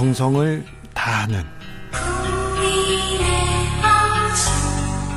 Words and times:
정성을 0.00 0.64
다하는 0.94 1.44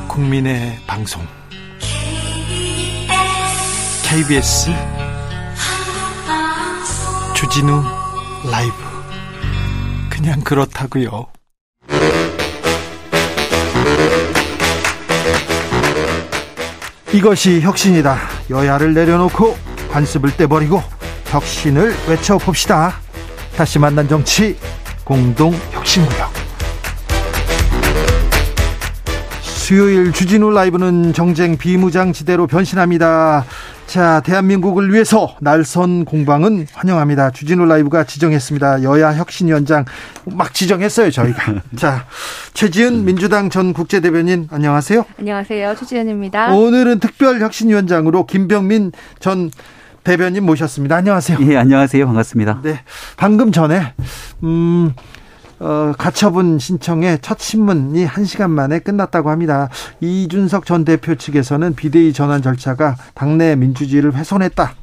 국민의 0.10 0.78
방송 0.86 1.26
KBS 4.04 4.72
주진우 7.34 7.82
라이브 8.52 8.74
그냥 10.10 10.42
그렇다고요. 10.42 11.28
이것이 17.14 17.61
혁신이다. 17.61 18.18
여야를 18.50 18.93
내려놓고 18.93 19.57
관습을 19.93 20.36
떼버리고 20.36 20.84
혁신을 21.28 21.96
외쳐봅시다. 22.10 23.00
다시 23.56 23.78
만난 23.78 24.10
정치 24.10 24.57
공동 25.04 25.52
혁신구역. 25.71 26.32
수요일 29.42 30.11
주진우 30.11 30.52
라이브는 30.52 31.14
정쟁 31.14 31.57
비무장지대로 31.57 32.48
변신합니다. 32.48 33.45
자, 33.86 34.22
대한민국을 34.22 34.92
위해서 34.92 35.36
날선 35.39 36.06
공방은 36.06 36.67
환영합니다. 36.73 37.31
주진우 37.31 37.66
라이브가 37.66 38.06
지정했습니다. 38.06 38.84
여야 38.84 39.14
혁신위원장 39.14 39.86
막 40.25 40.53
지정했어요, 40.53 41.11
저희가. 41.11 41.61
자, 41.75 42.06
최지은 42.53 43.06
민주당 43.06 43.50
전 43.50 43.73
국제대변인 43.73 44.47
안녕하세요. 44.52 45.06
안녕하세요. 45.20 45.75
최지은입니다. 45.80 46.53
오늘은 46.53 47.00
특별 47.00 47.39
혁신위원장으로 47.42 48.25
김병민 48.25 48.92
전 49.20 49.52
대변인 50.03 50.45
모셨습니다. 50.45 50.98
안녕하세요. 50.98 51.38
예, 51.42 51.58
안녕하세요. 51.58 52.06
반갑습니다. 52.06 52.59
네. 52.64 52.80
방금 53.16 53.52
전에 53.52 53.94
음 54.44 54.94
어, 55.59 55.94
가처분 55.97 56.59
신청의 56.59 57.19
첫 57.22 57.39
신문이 57.39 58.05
1시간 58.05 58.50
만에 58.50 58.80
끝났다고 58.80 59.30
합니다. 59.30 59.69
이준석 60.02 60.66
전 60.66 60.83
대표 60.83 61.16
측에서는 61.16 61.75
비대위 61.75 62.11
전환 62.11 62.42
절차가 62.42 62.97
당내 63.14 63.55
민주주의를 63.55 64.14
훼손했다. 64.14 64.75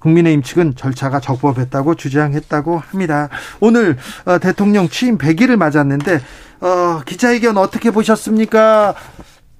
국민의힘 0.00 0.42
측은 0.42 0.74
절차가 0.76 1.20
적법했다고 1.20 1.94
주장했다고 1.94 2.78
합니다. 2.78 3.28
오늘 3.60 3.98
어, 4.24 4.38
대통령 4.38 4.88
취임 4.88 5.18
100일을 5.18 5.56
맞았는데 5.56 6.20
어, 6.60 7.00
기자회견 7.04 7.58
어떻게 7.58 7.90
보셨습니까? 7.90 8.94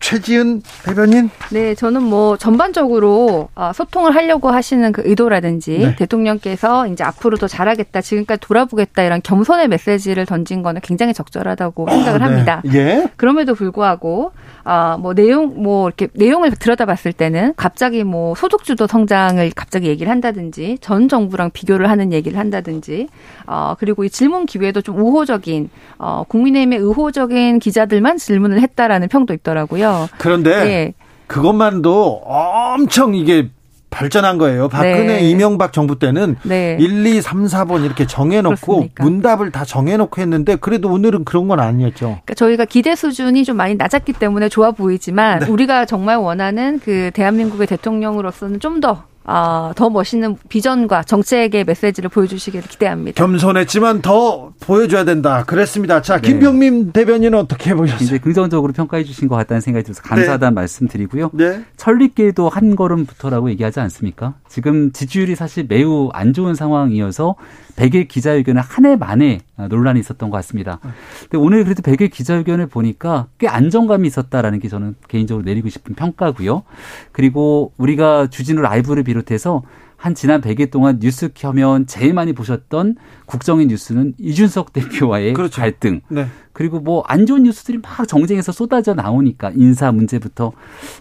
최지은 0.02 0.62
대변인? 0.84 1.30
네, 1.50 1.74
저는 1.74 2.02
뭐 2.02 2.36
전반적으로 2.36 3.48
어, 3.54 3.72
소통을 3.72 4.14
하려고 4.14 4.50
하시는 4.50 4.92
그 4.92 5.02
의도라든지 5.04 5.78
네. 5.78 5.96
대통령께서 5.96 6.88
이제 6.88 7.04
앞으로 7.04 7.38
더 7.38 7.46
잘하겠다, 7.46 8.00
지금까지 8.00 8.40
돌아보겠다 8.40 9.04
이런 9.04 9.22
겸손의 9.22 9.68
메시지를 9.68 10.26
던진 10.26 10.62
거는 10.62 10.80
굉장히 10.82 11.14
적절하다고 11.14 11.88
생각을 11.88 12.22
아, 12.22 12.26
네. 12.26 12.32
합니다. 12.32 12.62
예. 12.74 13.08
그럼에도 13.16 13.54
불구하고 13.54 14.32
아, 14.64 14.96
뭐 15.00 15.14
내용 15.14 15.62
뭐 15.62 15.88
이렇게 15.88 16.08
내용을 16.12 16.50
들여다봤을 16.50 17.12
때는 17.12 17.54
갑자기 17.56 18.04
뭐 18.04 18.34
소득주도 18.34 18.86
성장을 18.86 19.50
갑자기 19.54 19.88
얘기를 19.88 20.10
한다든지 20.10 20.78
전 20.80 21.08
정부랑 21.08 21.50
비교를 21.52 21.88
하는 21.90 22.12
얘기를 22.12 22.38
한다든지 22.38 23.08
어 23.46 23.74
그리고 23.78 24.04
이 24.04 24.10
질문 24.10 24.46
기회도 24.46 24.82
좀 24.82 24.98
우호적인 25.00 25.70
어 25.98 26.24
국민의힘의 26.28 26.78
의호적인 26.78 27.58
기자들만 27.58 28.18
질문을 28.18 28.60
했다라는 28.60 29.08
평도 29.08 29.34
있더라고요. 29.34 29.91
그런데 30.18 30.64
네. 30.64 30.94
그것만도 31.26 32.22
엄청 32.24 33.14
이게 33.14 33.48
발전한 33.92 34.38
거예요. 34.38 34.68
박근혜, 34.68 35.06
네. 35.06 35.20
이명박 35.20 35.72
정부 35.72 35.98
때는 35.98 36.36
네. 36.42 36.76
1, 36.80 37.06
2, 37.06 37.20
3, 37.20 37.44
4번 37.44 37.84
이렇게 37.84 38.06
정해놓고 38.06 38.56
그렇습니까? 38.56 39.04
문답을 39.04 39.50
다 39.52 39.64
정해놓고 39.64 40.20
했는데 40.20 40.56
그래도 40.56 40.90
오늘은 40.90 41.24
그런 41.24 41.46
건 41.46 41.60
아니었죠. 41.60 42.06
그러니까 42.06 42.34
저희가 42.34 42.64
기대 42.64 42.96
수준이 42.96 43.44
좀 43.44 43.56
많이 43.56 43.74
낮았기 43.74 44.14
때문에 44.14 44.48
좋아 44.48 44.70
보이지만 44.72 45.40
네. 45.40 45.46
우리가 45.46 45.84
정말 45.84 46.16
원하는 46.16 46.80
그 46.80 47.10
대한민국의 47.14 47.66
대통령으로서는 47.68 48.58
좀 48.58 48.80
더 48.80 49.04
어, 49.24 49.72
더 49.76 49.88
멋있는 49.88 50.36
비전과 50.48 51.04
정책의 51.04 51.64
메시지를 51.64 52.10
보여주시기를 52.10 52.68
기대합니다. 52.68 53.22
겸손했지만 53.24 54.02
더 54.02 54.52
보여줘야 54.60 55.04
된다. 55.04 55.44
그랬습니다. 55.44 56.02
자, 56.02 56.20
네. 56.20 56.28
김병민 56.28 56.86
네. 56.86 56.92
대변인은 56.92 57.38
어떻게 57.38 57.74
보셨어요? 57.74 58.04
이제 58.04 58.18
긍정적으로 58.18 58.72
평가해 58.72 59.04
주신 59.04 59.28
것 59.28 59.36
같다는 59.36 59.60
생각이 59.60 59.84
들어서 59.84 60.02
감사하다는 60.02 60.54
네. 60.54 60.60
말씀 60.60 60.88
드리고요. 60.88 61.30
네. 61.34 61.64
천리길도 61.76 62.48
한 62.48 62.76
걸음부터라고 62.76 63.50
얘기하지 63.50 63.80
않습니까? 63.80 64.34
지금 64.48 64.92
지지율이 64.92 65.34
사실 65.36 65.66
매우 65.68 66.10
안 66.12 66.32
좋은 66.32 66.54
상황이어서 66.54 67.36
100일 67.76 68.06
기자회견을 68.08 68.60
한 68.60 68.82
해 68.84 68.96
만에 68.96 69.38
논란이 69.70 70.00
있었던 70.00 70.28
것 70.28 70.36
같습니다. 70.38 70.80
근데 71.30 71.38
오늘 71.38 71.62
그래도 71.62 71.82
100일 71.82 72.10
기자회견을 72.10 72.66
보니까 72.66 73.28
꽤 73.38 73.46
안정감이 73.46 74.08
있었다라는 74.08 74.58
게 74.58 74.68
저는 74.68 74.96
개인적으로 75.06 75.44
내리고 75.44 75.68
싶은 75.68 75.94
평가고요. 75.94 76.64
그리고 77.12 77.72
우리가 77.76 78.26
주진우 78.28 78.60
라이브를 78.60 79.04
비롯해서 79.12 79.62
한 79.96 80.16
지난 80.16 80.40
100일 80.40 80.70
동안 80.72 80.98
뉴스 81.00 81.28
켜면 81.32 81.86
제일 81.86 82.12
많이 82.12 82.32
보셨던 82.32 82.96
국정의 83.26 83.66
뉴스는 83.66 84.14
이준석 84.18 84.72
대표와의 84.72 85.32
그렇죠. 85.34 85.60
갈등. 85.60 86.00
네. 86.08 86.26
그리고 86.52 86.80
뭐 86.80 87.04
안 87.06 87.24
좋은 87.24 87.44
뉴스들이 87.44 87.78
막 87.78 88.06
정쟁에서 88.08 88.52
쏟아져 88.52 88.94
나오니까 88.94 89.52
인사 89.54 89.92
문제부터 89.92 90.52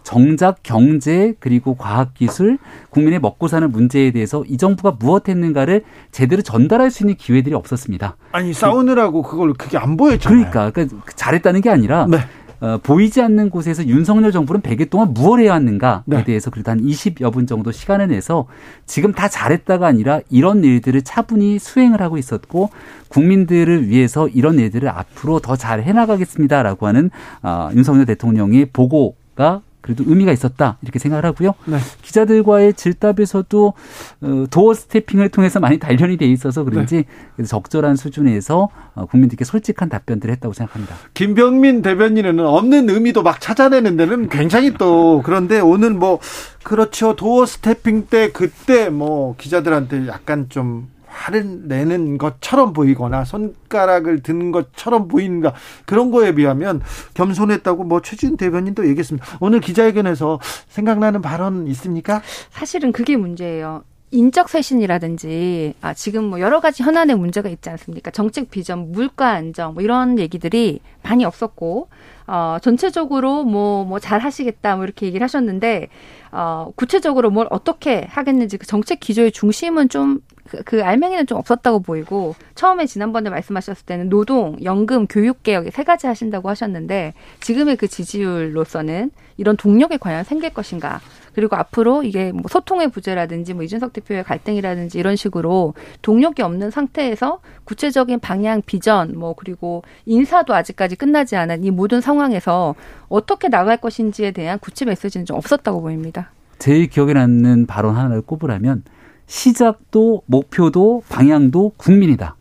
정작 0.04 0.62
경제 0.64 1.34
그리고 1.40 1.76
과학기술 1.76 2.58
국민의 2.90 3.20
먹고 3.20 3.48
사는 3.48 3.70
문제에 3.72 4.12
대해서 4.12 4.44
이 4.48 4.58
정부가 4.58 4.98
무엇 5.00 5.28
했는가를 5.30 5.84
제대로 6.12 6.42
전달할 6.42 6.92
수 6.92 7.04
있는 7.04 7.16
기회들이 7.16 7.56
없었습니다. 7.56 8.18
아니 8.32 8.54
싸우느라고 8.54 9.24
그걸 9.24 9.54
그게 9.54 9.78
안 9.78 9.98
보였잖아요. 9.98 10.52
그러니까, 10.52 10.72
그러니까 10.72 11.12
잘했다는 11.16 11.62
게 11.62 11.70
아니라 11.70 12.06
네. 12.10 12.20
어, 12.62 12.78
보이지 12.82 13.22
않는 13.22 13.50
곳에서 13.50 13.86
윤석열 13.88 14.32
정부는 14.32 14.62
100일 14.62 14.90
동안 14.90 15.14
무엇 15.14 15.40
해야 15.40 15.56
하는가에 15.56 16.02
네. 16.06 16.24
대해서 16.24 16.52
그래도 16.52 16.72
한 16.72 16.80
20여 16.82 17.34
분 17.34 17.48
정도 17.48 17.72
시간을 17.72 18.08
내서 18.10 18.46
지금 18.86 19.14
다 19.14 19.28
잘했다가 19.28 19.88
아니라 19.88 20.22
이런 20.30 20.64
일들을 20.64 21.02
차분히 21.02 21.58
수행을 21.60 22.02
하고 22.02 22.18
있었고 22.18 22.70
국민들을 23.10 23.90
위해서 23.90 24.28
이런 24.28 24.60
일들을 24.60 24.88
앞으로 24.88 25.40
더 25.40 25.56
잘 25.56 25.84
해나가겠습니다라고 25.84 26.88
하는 26.88 27.10
어, 27.44 27.70
윤석열 27.76 28.06
대통령의 28.06 28.68
보고가 28.74 29.62
그래도 29.82 30.04
의미가 30.08 30.32
있었다 30.32 30.78
이렇게 30.82 31.00
생각을 31.00 31.26
하고요. 31.26 31.54
네. 31.66 31.78
기자들과의 32.02 32.76
질답에서도 32.76 33.74
어, 34.22 34.46
도어 34.50 34.74
스태핑을 34.74 35.30
통해서 35.30 35.60
많이 35.60 35.80
단련이 35.80 36.18
돼 36.18 36.26
있어서 36.28 36.64
그런지 36.64 37.06
네. 37.38 37.44
적절한 37.44 37.96
수준에서 37.96 38.70
어, 38.94 39.06
국민들께 39.08 39.44
솔직한 39.44 39.90
답변들을 39.90 40.32
했다고 40.34 40.54
생각합니다. 40.54 40.96
김병민 41.14 41.82
대변인은 41.82 42.40
없는 42.40 42.90
의미도 42.90 43.24
막 43.24 43.42
찾아내는 43.42 43.98
데는 43.98 44.30
굉장히 44.30 44.74
또 44.76 45.22
그런데 45.26 45.60
오늘 45.60 45.92
뭐 45.92 46.20
그렇죠 46.64 47.16
도어 47.16 47.46
스태핑 47.46 48.08
때 48.08 48.32
그때 48.32 48.90
뭐 48.90 49.36
기자들한테 49.38 50.08
약간 50.08 50.48
좀 50.50 50.90
화를 51.22 51.68
내는 51.68 52.18
것처럼 52.18 52.74
보이거나 52.74 53.24
손가락을 53.26 54.24
든 54.24 54.52
것처럼 54.52 55.08
보이는가 55.08 55.54
그런 55.86 56.10
거에 56.10 56.34
비하면 56.34 56.82
겸손했다고 57.14 57.84
뭐 57.84 58.02
최준 58.02 58.38
대변인도 58.38 58.88
얘기했습니다. 58.88 59.38
오늘 59.40 59.60
기자회견에서 59.60 60.40
생각나는 60.70 61.22
발언 61.22 61.68
있습니까? 61.68 62.22
사실은 62.50 62.92
그게 62.92 63.18
문제예요. 63.18 63.84
인적 64.14 64.50
쇄신이라든지 64.50 65.76
아 65.82 65.94
지금 65.94 66.26
뭐 66.26 66.42
여러 66.42 66.60
가지 66.60 66.84
현안의 66.84 67.16
문제가 67.16 67.48
있지 67.48 67.70
않습니까? 67.70 68.12
정책 68.12 68.52
비전, 68.52 68.92
물가 68.92 69.30
안정 69.30 69.74
뭐 69.74 69.84
이런 69.84 70.20
얘기들이 70.20 70.82
많이 71.02 71.24
없었고 71.24 71.88
어 72.28 72.58
전체적으로 72.62 73.44
뭐뭐 73.44 73.86
뭐 73.86 74.00
잘 74.00 74.20
하시겠다 74.20 74.76
뭐 74.76 74.86
이렇게 74.86 75.06
얘기를 75.06 75.24
하셨는데 75.24 75.90
어 76.32 76.72
구체적으로 76.76 77.30
뭘 77.30 77.48
어떻게 77.50 78.06
하겠는지 78.10 78.58
그 78.58 78.66
정책 78.66 79.00
기조의 79.00 79.32
중심은 79.32 79.90
좀 79.90 80.20
그, 80.48 80.64
그 80.64 80.84
알맹이는 80.84 81.28
좀 81.28 81.38
없었다고 81.38 81.80
보이고 81.82 82.36
처음에 82.56 82.86
지난번에 82.86 83.30
말씀하셨을 83.30 83.86
때는 83.86 84.10
노동, 84.10 84.58
연금, 84.64 85.08
교육 85.08 85.44
개혁 85.44 85.66
세 85.72 85.84
가지 85.84 86.08
하신다고 86.08 86.50
하셨는데 86.50 87.14
지금의 87.40 87.78
그 87.78 87.88
지지율로서는 87.88 89.12
이런 89.38 89.56
동력이 89.58 89.98
과연 89.98 90.24
생길 90.24 90.54
것인가? 90.54 91.00
그리고 91.34 91.56
앞으로 91.56 92.04
이게 92.04 92.32
뭐 92.32 92.44
소통의 92.50 92.90
부재라든지 92.92 93.54
뭐 93.54 93.64
이준석 93.64 93.94
대표의 93.94 94.24
갈등이라든지 94.24 94.98
이런 95.00 95.16
식으로 95.16 95.74
동력이 96.02 96.42
없는 96.42 96.72
상태에서 96.72 97.40
구체적인 97.64 98.20
방향, 98.20 98.62
비전, 98.66 99.18
뭐 99.18 99.34
그리고 99.34 99.84
인사도 100.06 100.54
아직까지 100.54 100.96
끝나지 100.96 101.36
않은 101.36 101.64
이 101.64 101.72
모든 101.72 102.02
상황에서 102.02 102.76
어떻게 103.08 103.48
나갈 103.48 103.78
것인지에 103.78 104.32
대한 104.32 104.60
구체 104.60 104.86
메시지는 104.86 105.26
좀 105.26 105.38
없었다고 105.38 105.82
보입니다. 105.82 106.32
제일 106.60 106.88
기억에 106.88 107.14
남는 107.14 107.66
발언 107.66 107.96
하나를 107.96 108.22
꼽으라면 108.22 108.84
시작도 109.26 110.24
목표도 110.26 111.04
방향도 111.10 111.74
국민이다. 111.78 112.36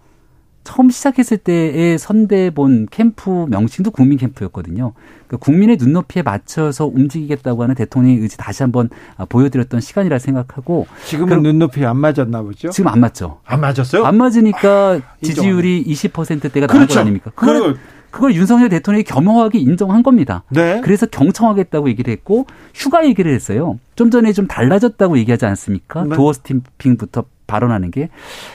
처음 0.70 0.88
시작했을 0.88 1.36
때의 1.38 1.98
선대본 1.98 2.88
캠프 2.92 3.46
명칭도 3.48 3.90
국민 3.90 4.18
캠프였거든요. 4.18 4.92
그 5.26 5.36
국민의 5.36 5.78
눈높이에 5.80 6.22
맞춰서 6.22 6.86
움직이겠다고 6.86 7.64
하는 7.64 7.74
대통령의 7.74 8.18
의지 8.18 8.36
다시 8.36 8.62
한번 8.62 8.88
보여드렸던 9.28 9.80
시간이라 9.80 10.20
생각하고 10.20 10.86
지금은 11.06 11.42
눈높이 11.42 11.84
안 11.84 11.96
맞았나 11.96 12.42
보죠? 12.42 12.70
지금 12.70 12.88
안 12.88 13.00
맞죠. 13.00 13.40
안 13.44 13.60
맞았어요? 13.60 14.04
안 14.04 14.16
맞으니까 14.16 15.00
지지율이 15.22 15.84
20%대가 15.88 16.68
나온 16.68 16.78
그렇죠. 16.78 16.94
거 16.94 17.00
아닙니까? 17.00 17.32
그걸 17.34 17.76
그걸 18.12 18.34
윤석열 18.34 18.68
대통령이 18.68 19.02
겸허하게 19.04 19.58
인정한 19.58 20.04
겁니다. 20.04 20.44
네. 20.50 20.80
그래서 20.82 21.06
경청하겠다고 21.06 21.88
얘기를 21.88 22.12
했고 22.12 22.46
휴가 22.74 23.04
얘기를 23.06 23.32
했어요. 23.32 23.78
좀 23.96 24.10
전에 24.10 24.32
좀 24.32 24.46
달라졌다고 24.46 25.18
얘기하지 25.18 25.46
않습니까? 25.46 26.04
네. 26.04 26.14
도어 26.14 26.32
스탬핑부터 26.32 27.24
발언하는 27.50 27.90
게 27.90 28.08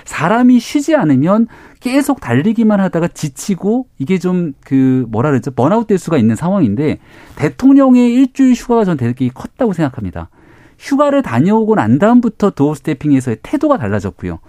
사람이 0.06 0.60
쉬지 0.60 0.96
않으면 0.96 1.48
계속 1.80 2.20
달리기만 2.20 2.80
하다가 2.80 3.10
지치고 3.10 3.88
이게 4.00 4.18
좀 4.18 4.54
그 4.66 5.06
뭐라 5.10 5.30
그러죠 5.30 5.52
번아웃 5.52 5.88
될 5.88 5.98
수가 5.98 6.18
있는 6.18 6.36
상황인데 6.36 7.00
대통령의 7.36 8.14
일주일 8.14 8.54
휴가가 8.54 8.86
전 8.86 8.98
되게 8.98 9.30
컸다고 9.30 9.74
생각합니다. 9.74 10.30
휴가를 10.78 11.22
다녀오고 11.22 11.76
난 11.76 12.00
다음부터 12.00 12.50
도어 12.52 12.76
스태핑에서의 12.76 13.38
태도가 13.44 13.78
달라졌고요. 13.78 14.40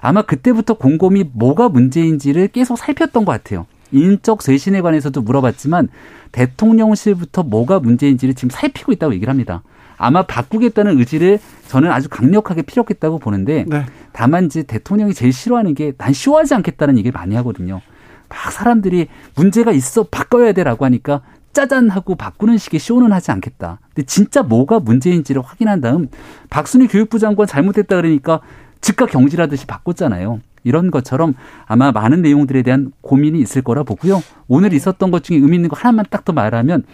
아마 0.00 0.22
그때부터 0.22 0.74
곰곰이 0.74 1.30
뭐가 1.32 1.68
문제인지를 1.68 2.48
계속 2.48 2.76
살폈던 2.76 3.24
것 3.24 3.32
같아요. 3.32 3.66
인적 3.92 4.42
쇄신에 4.42 4.80
관해서도 4.80 5.22
물어봤지만 5.22 5.88
대통령실부터 6.32 7.44
뭐가 7.44 7.80
문제인지를 7.80 8.34
지금 8.34 8.50
살피고 8.50 8.92
있다고 8.92 9.14
얘기를 9.14 9.30
합니다. 9.30 9.62
아마 10.00 10.22
바꾸겠다는 10.22 10.98
의지를 10.98 11.38
저는 11.68 11.92
아주 11.92 12.08
강력하게 12.08 12.62
피력했다고 12.62 13.18
보는데 13.18 13.66
네. 13.68 13.84
다만 14.12 14.46
이제 14.46 14.62
대통령이 14.62 15.12
제일 15.14 15.32
싫어하는 15.32 15.74
게 15.74 15.92
난 15.98 16.12
쉬워하지 16.14 16.54
않겠다는 16.54 16.96
얘기를 16.98 17.12
많이 17.12 17.34
하거든요. 17.36 17.82
막 18.30 18.50
사람들이 18.50 19.08
문제가 19.34 19.72
있어 19.72 20.04
바꿔야 20.04 20.52
돼라고 20.52 20.84
하니까 20.86 21.20
짜잔 21.52 21.90
하고 21.90 22.14
바꾸는 22.14 22.56
식의 22.58 22.80
쇼는 22.80 23.12
하지 23.12 23.30
않겠다. 23.32 23.78
근데 23.94 24.06
진짜 24.06 24.42
뭐가 24.42 24.80
문제인지를 24.80 25.42
확인한 25.42 25.80
다음 25.82 26.08
박순희 26.48 26.86
교육부 26.88 27.18
장관 27.18 27.46
잘못했다 27.46 27.96
그러니까 27.96 28.40
즉각 28.80 29.10
경질하듯이 29.10 29.66
바꿨잖아요. 29.66 30.40
이런 30.64 30.90
것처럼 30.90 31.34
아마 31.66 31.92
많은 31.92 32.22
내용들에 32.22 32.62
대한 32.62 32.92
고민이 33.02 33.38
있을 33.40 33.60
거라 33.62 33.82
보고요. 33.82 34.22
오늘 34.48 34.72
있었던 34.72 35.10
것 35.10 35.24
중에 35.24 35.36
의미 35.36 35.56
있는 35.56 35.68
거 35.68 35.76
하나만 35.76 36.06
딱 36.08 36.24
더 36.24 36.32
말하면 36.32 36.84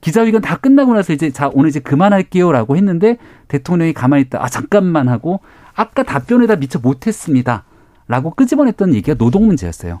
기자회견 0.00 0.42
다 0.42 0.56
끝나고 0.56 0.94
나서 0.94 1.12
이제 1.12 1.30
자 1.30 1.50
오늘 1.52 1.70
이제 1.70 1.80
그만할게요라고 1.80 2.76
했는데 2.76 3.16
대통령이 3.48 3.92
가만히 3.92 4.22
있다 4.22 4.42
아 4.42 4.48
잠깐만 4.48 5.08
하고 5.08 5.40
아까 5.74 6.02
답변에다 6.02 6.56
미처 6.56 6.78
못했습니다라고 6.78 8.30
끄집어냈던 8.36 8.94
얘기가 8.94 9.14
노동 9.16 9.46
문제였어요. 9.46 10.00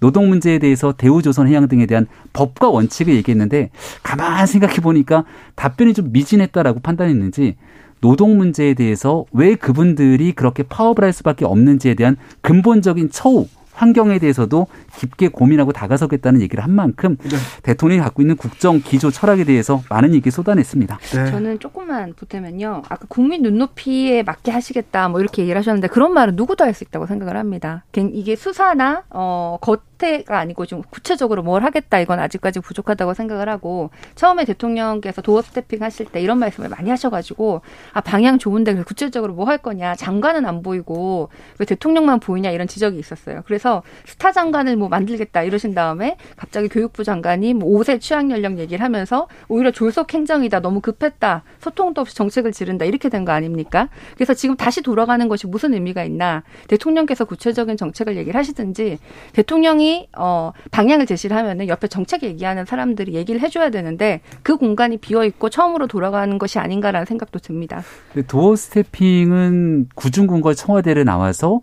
노동 0.00 0.28
문제에 0.28 0.58
대해서 0.58 0.92
대우조선 0.92 1.46
해양 1.46 1.68
등에 1.68 1.86
대한 1.86 2.08
법과 2.32 2.70
원칙을 2.70 3.14
얘기했는데 3.14 3.70
가만 4.02 4.46
생각해 4.46 4.76
보니까 4.76 5.24
답변이 5.54 5.94
좀 5.94 6.10
미진했다라고 6.12 6.80
판단했는지 6.80 7.56
노동 8.00 8.36
문제에 8.36 8.74
대해서 8.74 9.24
왜 9.32 9.54
그분들이 9.54 10.32
그렇게 10.32 10.64
파업을 10.64 11.04
할 11.04 11.12
수밖에 11.12 11.44
없는지에 11.44 11.94
대한 11.94 12.16
근본적인 12.40 13.10
처우 13.10 13.46
환경에 13.72 14.18
대해서도 14.18 14.66
깊게 14.96 15.28
고민하고 15.28 15.72
다가서겠다는 15.72 16.40
얘기를 16.42 16.62
한 16.62 16.70
만큼 16.72 17.16
네. 17.22 17.36
대통령이 17.62 18.02
갖고 18.02 18.22
있는 18.22 18.36
국정 18.36 18.80
기조 18.80 19.10
철학에 19.10 19.44
대해서 19.44 19.82
많은 19.88 20.14
얘기 20.14 20.30
쏟아냈습니다. 20.30 20.98
네. 20.98 21.30
저는 21.30 21.58
조금만 21.58 22.14
보태면요. 22.14 22.82
아까 22.88 23.06
국민 23.08 23.42
눈높이에 23.42 24.22
맞게 24.24 24.50
하시겠다 24.50 25.08
뭐 25.08 25.20
이렇게 25.20 25.42
얘기를 25.42 25.58
하셨는데 25.58 25.88
그런 25.88 26.12
말은 26.12 26.36
누구도 26.36 26.64
할 26.64 26.72
수 26.72 26.84
있다고 26.84 27.04
생각을 27.06 27.36
합니다. 27.36 27.84
이게 27.94 28.34
수사나 28.34 29.02
어, 29.10 29.58
겉 29.60 29.82
형태가 30.02 30.38
아니고 30.38 30.66
좀 30.66 30.82
구체적으로 30.90 31.42
뭘 31.42 31.62
하겠다 31.62 32.00
이건 32.00 32.18
아직까지 32.18 32.60
부족하다고 32.60 33.14
생각을 33.14 33.48
하고 33.48 33.90
처음에 34.16 34.44
대통령께서 34.44 35.22
도어 35.22 35.42
스태핑 35.42 35.82
하실 35.82 36.06
때 36.06 36.20
이런 36.20 36.38
말씀을 36.38 36.68
많이 36.68 36.90
하셔가지고 36.90 37.62
아 37.92 38.00
방향 38.00 38.38
좋은데 38.38 38.74
구체적으로 38.82 39.34
뭐 39.34 39.42
할 39.52 39.58
거냐 39.58 39.96
장관은 39.96 40.46
안 40.46 40.62
보이고 40.62 41.28
왜 41.58 41.66
대통령만 41.66 42.20
보이냐 42.20 42.50
이런 42.50 42.68
지적이 42.68 42.98
있었어요. 42.98 43.42
그래서 43.44 43.82
스타 44.06 44.30
장관을 44.32 44.76
뭐 44.76 44.88
만들겠다 44.88 45.42
이러신 45.42 45.74
다음에 45.74 46.16
갑자기 46.36 46.68
교육부 46.68 47.02
장관이 47.04 47.52
뭐 47.54 47.68
5세 47.80 48.00
취학 48.00 48.30
연령 48.30 48.58
얘기를 48.58 48.82
하면서 48.84 49.26
오히려 49.48 49.70
졸속 49.72 50.14
행정이다 50.14 50.60
너무 50.60 50.80
급했다 50.80 51.42
소통도 51.60 52.00
없이 52.00 52.14
정책을 52.16 52.52
지른다 52.52 52.84
이렇게 52.84 53.08
된 53.08 53.22
거 53.22 53.30
아닙니까? 53.32 53.88
그래서 54.16 54.34
지금 54.34 54.56
다시 54.56 54.82
돌아가는 54.82 55.28
것이 55.28 55.46
무슨 55.46 55.74
의미가 55.74 56.02
있나 56.02 56.42
대통령께서 56.66 57.24
구체적인 57.24 57.76
정책을 57.76 58.16
얘기를 58.16 58.36
하시든지 58.36 58.98
대통령이 59.32 59.91
어 60.16 60.52
방향을 60.70 61.06
제시를 61.06 61.36
하면은 61.36 61.68
옆에 61.68 61.88
정책 61.88 62.22
얘기하는 62.22 62.64
사람들이 62.64 63.14
얘기를 63.14 63.40
해줘야 63.40 63.70
되는데 63.70 64.20
그 64.42 64.56
공간이 64.56 64.96
비어 64.98 65.24
있고 65.24 65.48
처음으로 65.50 65.86
돌아가는 65.86 66.38
것이 66.38 66.58
아닌가라는 66.58 67.06
생각도 67.06 67.38
듭니다. 67.38 67.82
도어 68.26 68.56
스태핑은 68.56 69.88
구중군과 69.94 70.54
청와대를 70.54 71.04
나와서 71.04 71.60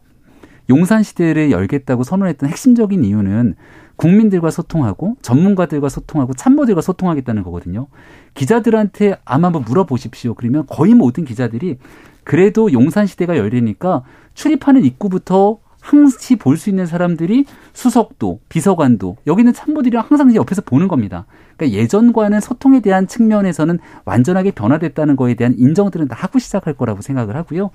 용산 0.70 1.02
시대를 1.04 1.52
열겠다고 1.52 2.04
선언했던 2.04 2.50
핵심적인 2.50 3.04
이유는 3.04 3.56
국민들과 3.96 4.50
소통하고 4.50 5.18
전문가들과 5.22 5.90
소통하고 5.90 6.34
참모들과 6.34 6.82
소통하겠다는 6.82 7.44
거거든요. 7.44 7.88
기자들한테 8.34 9.18
아마 9.26 9.48
한번 9.48 9.64
물어보십시오. 9.64 10.36
그러면 10.36 10.66
거의 10.68 10.94
모든 10.94 11.26
기자들이 11.26 11.78
그래도 12.24 12.72
용산 12.72 13.08
시대가 13.08 13.38
열리니까 13.38 14.04
출입하는 14.36 14.86
입구부터 14.86 15.60
항시 15.82 16.36
볼 16.36 16.58
수 16.58 16.70
있는 16.70 16.86
사람들이 16.86 17.46
수석도, 17.74 18.40
비서관도, 18.50 19.18
여기는 19.28 19.54
참모들이랑 19.54 20.06
항상 20.08 20.36
옆에서 20.36 20.62
보는 20.62 20.88
겁니다. 20.88 21.26
그러니까 21.56 21.80
예전과는 21.80 22.42
소통에 22.42 22.82
대한 22.82 23.08
측면에서는 23.08 23.80
완전하게 24.06 24.52
변화됐다는 24.52 25.16
거에 25.16 25.36
대한 25.36 25.56
인정들은 25.58 26.08
다 26.08 26.16
하고 26.20 26.40
시작할 26.40 26.74
거라고 26.74 27.02
생각을 27.02 27.36
하고요. 27.36 27.72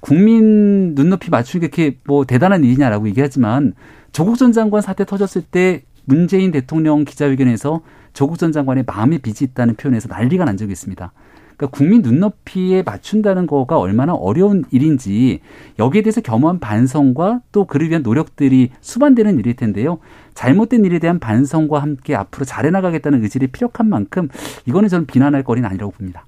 국민 0.00 0.94
눈높이 0.94 1.30
맞추는 1.30 1.60
게 1.62 1.70
그렇게 1.70 1.98
뭐 2.04 2.24
대단한 2.24 2.64
일이냐라고 2.64 3.08
얘기하지만 3.08 3.74
조국 4.12 4.36
전 4.36 4.52
장관 4.52 4.82
사태 4.82 5.04
터졌을 5.04 5.42
때 5.42 5.82
문재인 6.04 6.50
대통령 6.50 7.04
기자회견에서 7.04 7.80
조국 8.12 8.38
전 8.38 8.52
장관의 8.52 8.84
마음의 8.86 9.20
빚이 9.20 9.44
있다는 9.44 9.76
표현에서 9.76 10.08
난리가 10.08 10.44
난 10.44 10.56
적이 10.56 10.72
있습니다. 10.72 11.12
그러니까 11.60 11.76
국민 11.76 12.00
눈높이에 12.00 12.82
맞춘다는 12.82 13.46
거가 13.46 13.78
얼마나 13.78 14.14
어려운 14.14 14.64
일인지 14.70 15.40
여기에 15.78 16.00
대해서 16.00 16.22
겸허한 16.22 16.58
반성과 16.58 17.42
또 17.52 17.66
그를 17.66 17.90
위한 17.90 18.02
노력들이 18.02 18.70
수반되는 18.80 19.38
일일 19.38 19.56
텐데요. 19.56 19.98
잘못된 20.32 20.86
일에 20.86 20.98
대한 20.98 21.18
반성과 21.18 21.80
함께 21.82 22.14
앞으로 22.14 22.46
잘해나가겠다는 22.46 23.22
의지를 23.22 23.48
피력한 23.48 23.90
만큼 23.90 24.28
이거는 24.64 24.88
저는 24.88 25.04
비난할 25.04 25.44
거리는 25.44 25.68
아니라고 25.68 25.92
봅니다. 25.92 26.24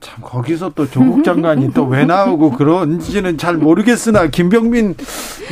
참 0.00 0.22
거기서 0.22 0.72
또 0.74 0.88
조국 0.90 1.22
장관이 1.24 1.72
또 1.74 1.90
왜 1.90 2.04
나오고 2.04 2.52
그런지는 2.52 3.36
잘 3.36 3.56
모르겠으나 3.56 4.28
김병민 4.28 4.94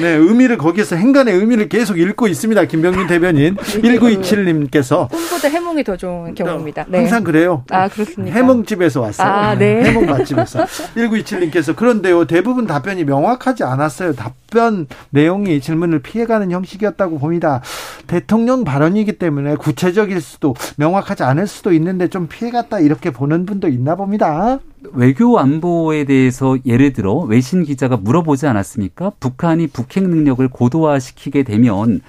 네 0.00 0.08
의미를 0.11 0.56
거기에서 0.56 0.94
행간의 0.94 1.34
의미를 1.34 1.68
계속 1.68 1.99
읽고 1.99 2.28
있습니다. 2.28 2.64
김병민 2.66 3.06
대변인 3.08 3.56
1927님께서 3.56 5.08
꿈보다 5.11 5.49
해몽이 5.49 5.82
더 5.84 5.96
좋은 5.96 6.34
경우입니다. 6.34 6.84
네. 6.88 6.99
항상 6.99 7.25
그래요. 7.25 7.64
아 7.70 7.88
그렇습니까? 7.88 8.37
해몽집에서 8.37 9.00
왔어요. 9.00 9.28
아, 9.28 9.54
네. 9.56 9.84
해몽 9.84 10.06
맛집에서 10.06 10.64
1927님께서 10.96 11.75
그런데요 11.75 12.26
대부분 12.26 12.66
답변이 12.66 13.04
명확하지 13.04 13.64
않았어요. 13.64 14.14
답변 14.14 14.87
내용이 15.11 15.61
질문을 15.61 16.00
피해가는 16.00 16.50
형식이었다고 16.50 17.18
봅니다. 17.18 17.61
대통령 18.06 18.64
발언이기 18.64 19.14
때문에 19.18 19.56
구체적일 19.56 20.20
수도 20.20 20.54
명확하지 20.76 21.25
않을 21.25 21.46
수도 21.46 21.72
있는데 21.72 22.08
좀 22.08 22.28
피해갔다 22.28 22.78
이렇게 22.80 23.11
보는 23.11 23.44
분도 23.46 23.68
있나 23.68 23.96
봅니다. 23.96 24.38
외교 24.92 25.38
안보에 25.38 26.04
대해서 26.04 26.57
예를 26.64 26.92
들어 26.92 27.14
외신 27.14 27.64
기자가 27.64 27.97
물어보지 27.97 28.47
않았습니까? 28.47 29.12
북한이 29.21 29.68
북핵 29.68 30.09
능력을 30.09 30.47
고도화시키게 30.49 31.42
되면 31.42 32.00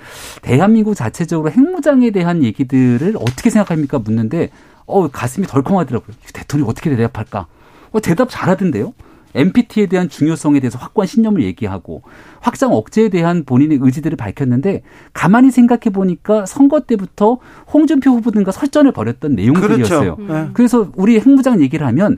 대한민국 0.41 0.95
자체적으로 0.95 1.51
핵무장에 1.51 2.11
대한 2.11 2.43
얘기들을 2.43 3.15
어떻게 3.17 3.49
생각합니까? 3.49 3.99
묻는데 3.99 4.49
어 4.85 5.07
가슴이 5.07 5.47
덜컹하더라고요. 5.47 6.15
대통령이 6.33 6.69
어떻게 6.69 6.89
대답할까? 6.89 7.47
어 7.91 7.99
대답 7.99 8.29
잘하던데요. 8.29 8.93
NPT에 9.35 9.85
대한 9.85 10.09
중요성에 10.09 10.59
대해서 10.59 10.77
확고한 10.77 11.07
신념을 11.07 11.43
얘기하고 11.43 12.01
확장 12.39 12.73
억제에 12.73 13.09
대한 13.09 13.43
본인의 13.45 13.79
의지들을 13.81 14.17
밝혔는데 14.17 14.81
가만히 15.13 15.51
생각해 15.51 15.91
보니까 15.93 16.45
선거 16.45 16.81
때부터 16.81 17.37
홍준표 17.71 18.11
후보 18.11 18.31
등과 18.31 18.51
설전을 18.51 18.91
벌였던 18.91 19.35
내용들이었어요. 19.35 20.15
그렇죠. 20.15 20.33
네. 20.33 20.49
그래서 20.53 20.91
우리 20.95 21.19
핵무장 21.19 21.61
얘기를 21.61 21.85
하면 21.87 22.17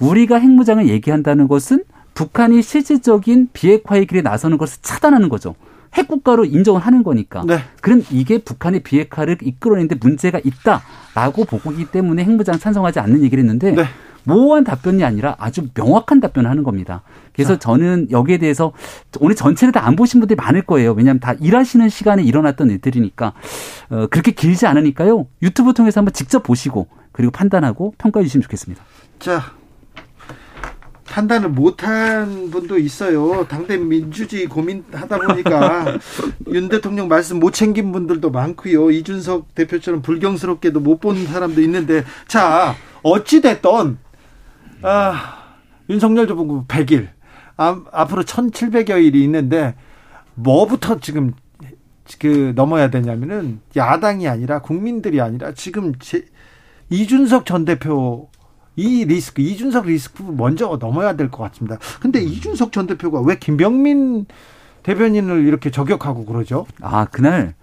우리가 0.00 0.38
핵무장을 0.38 0.88
얘기한다는 0.88 1.48
것은 1.48 1.84
북한이 2.14 2.62
실질적인 2.62 3.50
비핵화의 3.52 4.06
길에 4.06 4.22
나서는 4.22 4.58
것을 4.58 4.80
차단하는 4.82 5.28
거죠. 5.28 5.54
핵국가로 5.94 6.44
인정을 6.44 6.80
하는 6.80 7.02
거니까. 7.02 7.44
네. 7.46 7.58
그럼 7.80 8.02
이게 8.10 8.38
북한의 8.38 8.82
비핵화를 8.82 9.38
이끌어내는데 9.40 9.96
문제가 10.00 10.40
있다라고 10.44 11.44
보기 11.44 11.86
때문에 11.86 12.24
핵무장 12.24 12.58
찬성하지 12.58 13.00
않는 13.00 13.22
얘기를 13.22 13.42
했는데 13.42 13.72
네. 13.72 13.84
모호한 14.28 14.64
답변이 14.64 15.02
아니라 15.04 15.34
아주 15.38 15.68
명확한 15.74 16.20
답변을 16.20 16.48
하는 16.48 16.62
겁니다. 16.62 17.02
그래서 17.32 17.54
자. 17.54 17.58
저는 17.60 18.08
여기에 18.10 18.38
대해서 18.38 18.72
오늘 19.20 19.34
전체를 19.34 19.72
다 19.72 19.78
안 19.88 19.96
보신 19.96 20.20
분들이 20.20 20.36
많을 20.36 20.62
거예요. 20.62 20.92
왜냐하면 20.92 21.18
다 21.20 21.32
일하시는 21.40 21.88
시간에 21.88 22.22
일어났던 22.22 22.68
일들이니까 22.70 23.32
어, 23.90 24.06
그렇게 24.10 24.32
길지 24.32 24.66
않으니까요. 24.66 25.26
유튜브 25.42 25.72
통해서 25.72 26.00
한번 26.00 26.12
직접 26.12 26.42
보시고 26.42 26.88
그리고 27.12 27.30
판단하고 27.32 27.94
평가해 27.96 28.24
주시면 28.24 28.42
좋겠습니다. 28.42 28.82
자, 29.18 29.40
판단을 31.06 31.48
못한 31.48 32.50
분도 32.50 32.78
있어요. 32.78 33.46
당대 33.48 33.78
민주주의 33.78 34.44
고민하다 34.46 35.16
보니까 35.18 35.96
윤 36.52 36.68
대통령 36.68 37.08
말씀 37.08 37.40
못 37.40 37.52
챙긴 37.52 37.92
분들도 37.92 38.30
많고요. 38.30 38.90
이준석 38.90 39.54
대표처럼 39.54 40.02
불경스럽게도 40.02 40.80
못 40.80 41.00
본 41.00 41.26
사람도 41.26 41.60
있는데 41.62 42.04
자 42.26 42.74
어찌 43.02 43.40
됐던 43.40 43.98
아, 44.82 45.54
윤석열 45.88 46.26
정부 46.26 46.64
100일 46.66 47.08
아, 47.56 47.82
앞으로 47.92 48.22
1,700여일이 48.22 49.16
있는데 49.16 49.74
뭐부터 50.34 51.00
지금 51.00 51.32
그 52.20 52.52
넘어야 52.54 52.88
되냐면은 52.90 53.60
야당이 53.76 54.28
아니라 54.28 54.60
국민들이 54.60 55.20
아니라 55.20 55.52
지금 55.52 55.92
제, 55.98 56.24
이준석 56.90 57.44
전 57.44 57.64
대표 57.64 58.28
이 58.76 59.04
리스크 59.04 59.42
이준석 59.42 59.86
리스크 59.86 60.22
먼저 60.22 60.78
넘어야 60.80 61.16
될 61.16 61.30
것 61.30 61.42
같습니다. 61.50 61.78
근데 62.00 62.20
음. 62.20 62.28
이준석 62.28 62.72
전 62.72 62.86
대표가 62.86 63.20
왜 63.20 63.36
김병민 63.38 64.26
대변인을 64.84 65.46
이렇게 65.46 65.70
저격하고 65.70 66.24
그러죠? 66.24 66.66
아 66.80 67.04
그날 67.06 67.54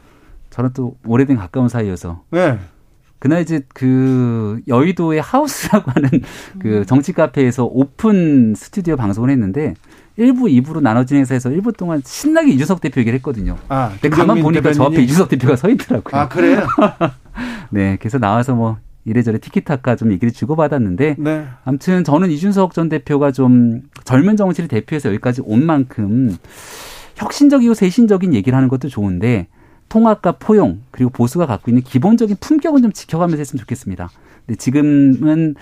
저는 0.50 0.72
또 0.74 0.96
오래된 1.06 1.38
가까운 1.38 1.70
사이여서. 1.70 2.24
네. 2.32 2.60
그날 3.26 3.42
이제 3.42 3.62
그 3.74 4.62
여의도의 4.68 5.20
하우스라고 5.20 5.90
하는 5.90 6.10
그 6.60 6.78
음. 6.78 6.86
정치 6.86 7.12
카페에서 7.12 7.66
오픈 7.66 8.54
스튜디오 8.56 8.96
방송을 8.96 9.32
했는데 9.32 9.74
1부, 10.20 10.42
2부로 10.64 10.80
나눠진 10.80 11.18
행사에서 11.18 11.50
1부 11.50 11.76
동안 11.76 12.04
신나게 12.06 12.52
이준석 12.52 12.82
대표 12.82 13.00
얘기를 13.00 13.18
했거든요. 13.18 13.58
아, 13.68 13.90
근데 14.00 14.10
가만 14.10 14.44
보니까 14.44 14.62
대변인이... 14.62 14.76
저 14.76 14.84
앞에 14.84 15.02
이준석 15.02 15.30
대표가 15.30 15.56
서 15.56 15.70
있더라고요. 15.70 16.22
아, 16.22 16.30
그래요? 16.30 16.68
네, 17.72 17.98
그래서 18.00 18.20
나와서 18.20 18.54
뭐 18.54 18.78
이래저래 19.06 19.40
티키타카 19.40 19.96
좀 19.96 20.12
얘기를 20.12 20.32
주고받았는데 20.32 21.16
네. 21.18 21.48
아무튼 21.64 22.04
저는 22.04 22.30
이준석 22.30 22.76
전 22.76 22.90
대표가 22.90 23.32
좀 23.32 23.82
젊은 24.04 24.38
정치를 24.38 24.68
대표해서 24.68 25.10
여기까지 25.10 25.42
온 25.46 25.66
만큼 25.66 26.38
혁신적이고 27.16 27.74
세신적인 27.74 28.36
얘기를 28.36 28.56
하는 28.56 28.70
것도 28.70 28.88
좋은데 28.88 29.48
통합과 29.90 30.34
포용 30.34 30.82
그리고 30.92 31.10
보수가 31.12 31.46
갖고 31.46 31.72
있는 31.72 31.84
기본적인 31.84 32.38
품격은 32.40 32.82
좀 32.82 32.92
지켜가면서 32.92 33.40
했으면 33.40 33.60
좋겠습니다. 33.62 34.10
근데 34.46 34.58
지금은 34.58 35.56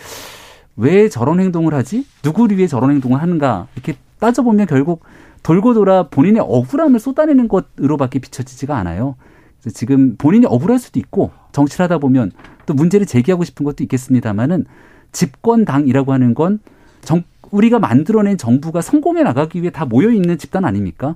왜 0.76 1.10
저런 1.10 1.40
행동을 1.40 1.74
하지? 1.74 2.06
누구를 2.24 2.58
위해 2.58 2.68
저런 2.68 2.92
행동을 2.92 3.22
하는가? 3.22 3.68
이렇게 3.76 3.96
따져보면 4.20 4.68
결국 4.68 5.04
돌고 5.44 5.74
돌아 5.74 6.08
본인의 6.08 6.42
억울함을 6.42 7.00
쏟아내는 7.00 7.48
것으로밖에 7.48 8.20
비춰지지가 8.20 8.76
않아요. 8.78 9.16
그래서 9.62 9.78
지금 9.78 10.16
본인이 10.18 10.46
억울할 10.46 10.80
수도 10.80 11.00
있고 11.00 11.32
정치를 11.52 11.84
하다 11.86 12.00
보면 12.00 12.32
또 12.66 12.74
문제를 12.74 13.06
제기하고 13.06 13.44
싶은 13.44 13.66
것도 13.66 13.84
있겠습니다만은 13.84 14.66
집권당이라고 15.12 16.14
하는 16.14 16.34
건 16.34 16.60
정, 17.02 17.24
우리가 17.52 17.80
만들어낸 17.80 18.38
정부가 18.38 18.82
성공해 18.82 19.24
나가기 19.24 19.62
위해 19.62 19.72
다 19.72 19.86
모여 19.86 20.12
있는 20.12 20.38
집단 20.38 20.66
아닙니까? 20.66 21.16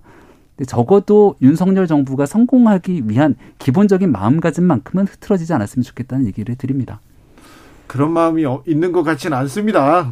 근데 0.58 0.68
적어도 0.68 1.36
윤석열 1.42 1.86
정부가 1.86 2.26
성공하기 2.26 3.04
위한 3.06 3.36
기본적인 3.60 4.12
마음가짐만큼은 4.12 5.06
흐트러지지 5.06 5.54
않았으면 5.54 5.84
좋겠다는 5.84 6.26
얘기를 6.26 6.56
드립니다. 6.56 7.00
그런 7.86 8.12
마음이 8.12 8.44
어, 8.46 8.64
있는 8.66 8.92
것 8.92 9.04
같지는 9.04 9.38
않습니다. 9.38 10.12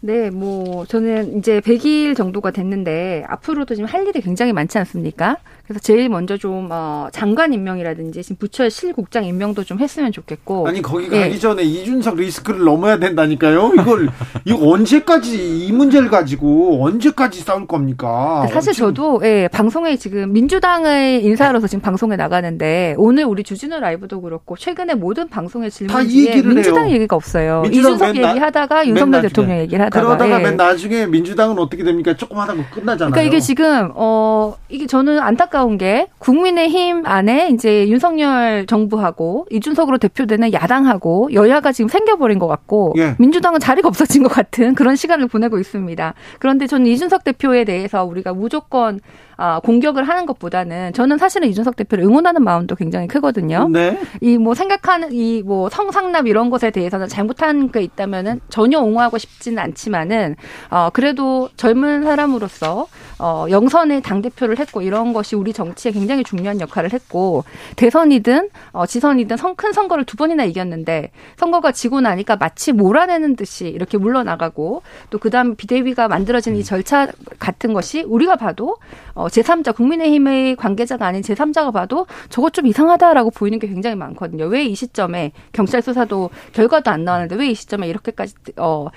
네, 0.00 0.30
뭐 0.30 0.84
저는 0.86 1.38
이제 1.38 1.60
100일 1.60 2.16
정도가 2.16 2.50
됐는데 2.50 3.24
앞으로도 3.28 3.74
지금 3.74 3.88
할 3.88 4.06
일이 4.06 4.20
굉장히 4.20 4.52
많지 4.52 4.76
않습니까? 4.78 5.36
그래서 5.70 5.84
제일 5.84 6.08
먼저 6.08 6.36
좀 6.36 6.68
어, 6.72 7.06
장관 7.12 7.52
임명이라든지 7.52 8.24
지금 8.24 8.38
부처의 8.38 8.72
실국장 8.72 9.24
임명도 9.24 9.62
좀 9.62 9.78
했으면 9.78 10.10
좋겠고 10.10 10.66
아니 10.66 10.82
거기 10.82 11.04
예. 11.12 11.20
가기 11.20 11.34
예. 11.34 11.38
전에 11.38 11.62
이준석 11.62 12.16
리스크를 12.16 12.64
넘어야 12.64 12.98
된다니까요. 12.98 13.74
이걸 13.78 14.08
이거 14.44 14.68
언제까지 14.68 15.66
이 15.66 15.70
문제를 15.70 16.08
가지고 16.08 16.84
언제까지 16.84 17.42
싸울 17.42 17.68
겁니까? 17.68 18.48
사실 18.50 18.72
지금. 18.72 18.88
저도 18.88 19.20
예, 19.22 19.48
방송에 19.52 19.94
지금 19.94 20.32
민주당의 20.32 21.24
인사로서 21.24 21.68
지금 21.68 21.82
방송에 21.82 22.16
나가는데 22.16 22.96
오늘 22.98 23.22
우리 23.22 23.44
주진우 23.44 23.78
라이브도 23.78 24.22
그렇고 24.22 24.56
최근에 24.56 24.94
모든 24.94 25.28
방송의 25.28 25.70
질문 25.70 26.08
중에 26.08 26.42
민주당 26.42 26.86
해요. 26.86 26.94
얘기가 26.96 27.14
없어요. 27.14 27.62
이준석 27.66 28.16
얘기하다가 28.16 28.88
윤석열 28.88 29.22
대통령 29.22 29.58
얘기를 29.58 29.84
하다가 29.84 30.04
그러다가 30.04 30.40
예. 30.40 30.42
맨 30.42 30.56
나중에 30.56 31.06
민주당은 31.06 31.60
어떻게 31.60 31.84
됩니까? 31.84 32.16
조금 32.16 32.38
하다 32.38 32.54
보 32.54 32.64
끝나잖아요. 32.72 33.12
그러니까 33.12 33.22
이게 33.22 33.38
지금 33.38 33.92
어 33.94 34.56
이게 34.68 34.88
저는 34.88 35.20
안타까 35.20 35.59
안타까운 35.60 35.76
게 35.76 36.08
국민의힘 36.18 37.02
안에 37.04 37.50
이제 37.50 37.88
윤석열 37.88 38.66
정부하고 38.66 39.46
이준석으로 39.50 39.98
대표되는 39.98 40.52
야당하고 40.52 41.28
여야가 41.32 41.72
지금 41.72 41.88
생겨버린 41.88 42.38
것 42.38 42.46
같고 42.46 42.94
예. 42.96 43.14
민주당은 43.18 43.60
자리가 43.60 43.88
없어진 43.88 44.22
것 44.22 44.28
같은 44.28 44.74
그런 44.74 44.96
시간을 44.96 45.28
보내고 45.28 45.58
있습니다. 45.58 46.14
그런데 46.38 46.66
저는 46.66 46.86
이준석 46.86 47.24
대표에 47.24 47.64
대해서 47.64 48.04
우리가 48.04 48.32
무조건 48.32 49.00
아, 49.42 49.58
공격을 49.60 50.04
하는 50.06 50.26
것보다는 50.26 50.92
저는 50.92 51.16
사실은 51.16 51.48
이준석 51.48 51.74
대표를 51.76 52.04
응원하는 52.04 52.44
마음도 52.44 52.74
굉장히 52.76 53.08
크거든요. 53.08 53.68
네. 53.70 53.98
이 54.20 54.36
뭐 54.36 54.54
생각하는 54.54 55.08
이 55.12 55.42
뭐 55.42 55.70
성상납 55.70 56.26
이런 56.26 56.50
것에 56.50 56.70
대해서는 56.70 57.08
잘못한 57.08 57.70
게 57.72 57.80
있다면은 57.82 58.40
전혀 58.50 58.78
옹호하고 58.80 59.16
싶지는 59.16 59.58
않지만은 59.58 60.36
어 60.70 60.90
그래도 60.92 61.48
젊은 61.56 62.02
사람으로서 62.02 62.86
어 63.18 63.46
영선의 63.48 64.02
당 64.02 64.20
대표를 64.20 64.58
했고 64.58 64.82
이런 64.82 65.14
것이 65.14 65.36
우리 65.36 65.54
정치에 65.54 65.92
굉장히 65.92 66.22
중요한 66.22 66.60
역할을 66.60 66.92
했고 66.92 67.44
대선이든 67.76 68.50
어 68.72 68.84
지선이든 68.84 69.38
성, 69.38 69.54
큰 69.54 69.72
선거를 69.72 70.04
두 70.04 70.16
번이나 70.18 70.44
이겼는데 70.44 71.10
선거가 71.38 71.72
지고 71.72 72.02
나니까 72.02 72.36
마치 72.36 72.72
몰아내는 72.72 73.36
듯이 73.36 73.68
이렇게 73.68 73.96
물러나가고 73.96 74.82
또 75.08 75.18
그다음 75.18 75.56
비대위가 75.56 76.08
만들어진 76.08 76.56
이 76.56 76.62
절차 76.64 77.08
같은 77.38 77.72
것이 77.72 78.02
우리가 78.02 78.36
봐도 78.36 78.76
어 79.14 79.29
제3자 79.30 79.74
국민의힘의 79.74 80.56
관계자가 80.56 81.06
아닌 81.06 81.22
제3자가 81.22 81.72
봐도 81.72 82.06
저것 82.28 82.52
좀 82.52 82.66
이상하다라고 82.66 83.30
보이는 83.30 83.58
게 83.58 83.66
굉장히 83.68 83.96
많거든요. 83.96 84.46
왜 84.46 84.60
이 84.70 84.74
시점에 84.74 85.32
경찰 85.52 85.82
수사도 85.82 86.30
결과도 86.52 86.90
안 86.90 87.04
나왔는데 87.04 87.36
왜 87.36 87.50
이 87.50 87.54
시점에 87.54 87.88
이렇게까지 87.88 88.34
어 88.56 88.88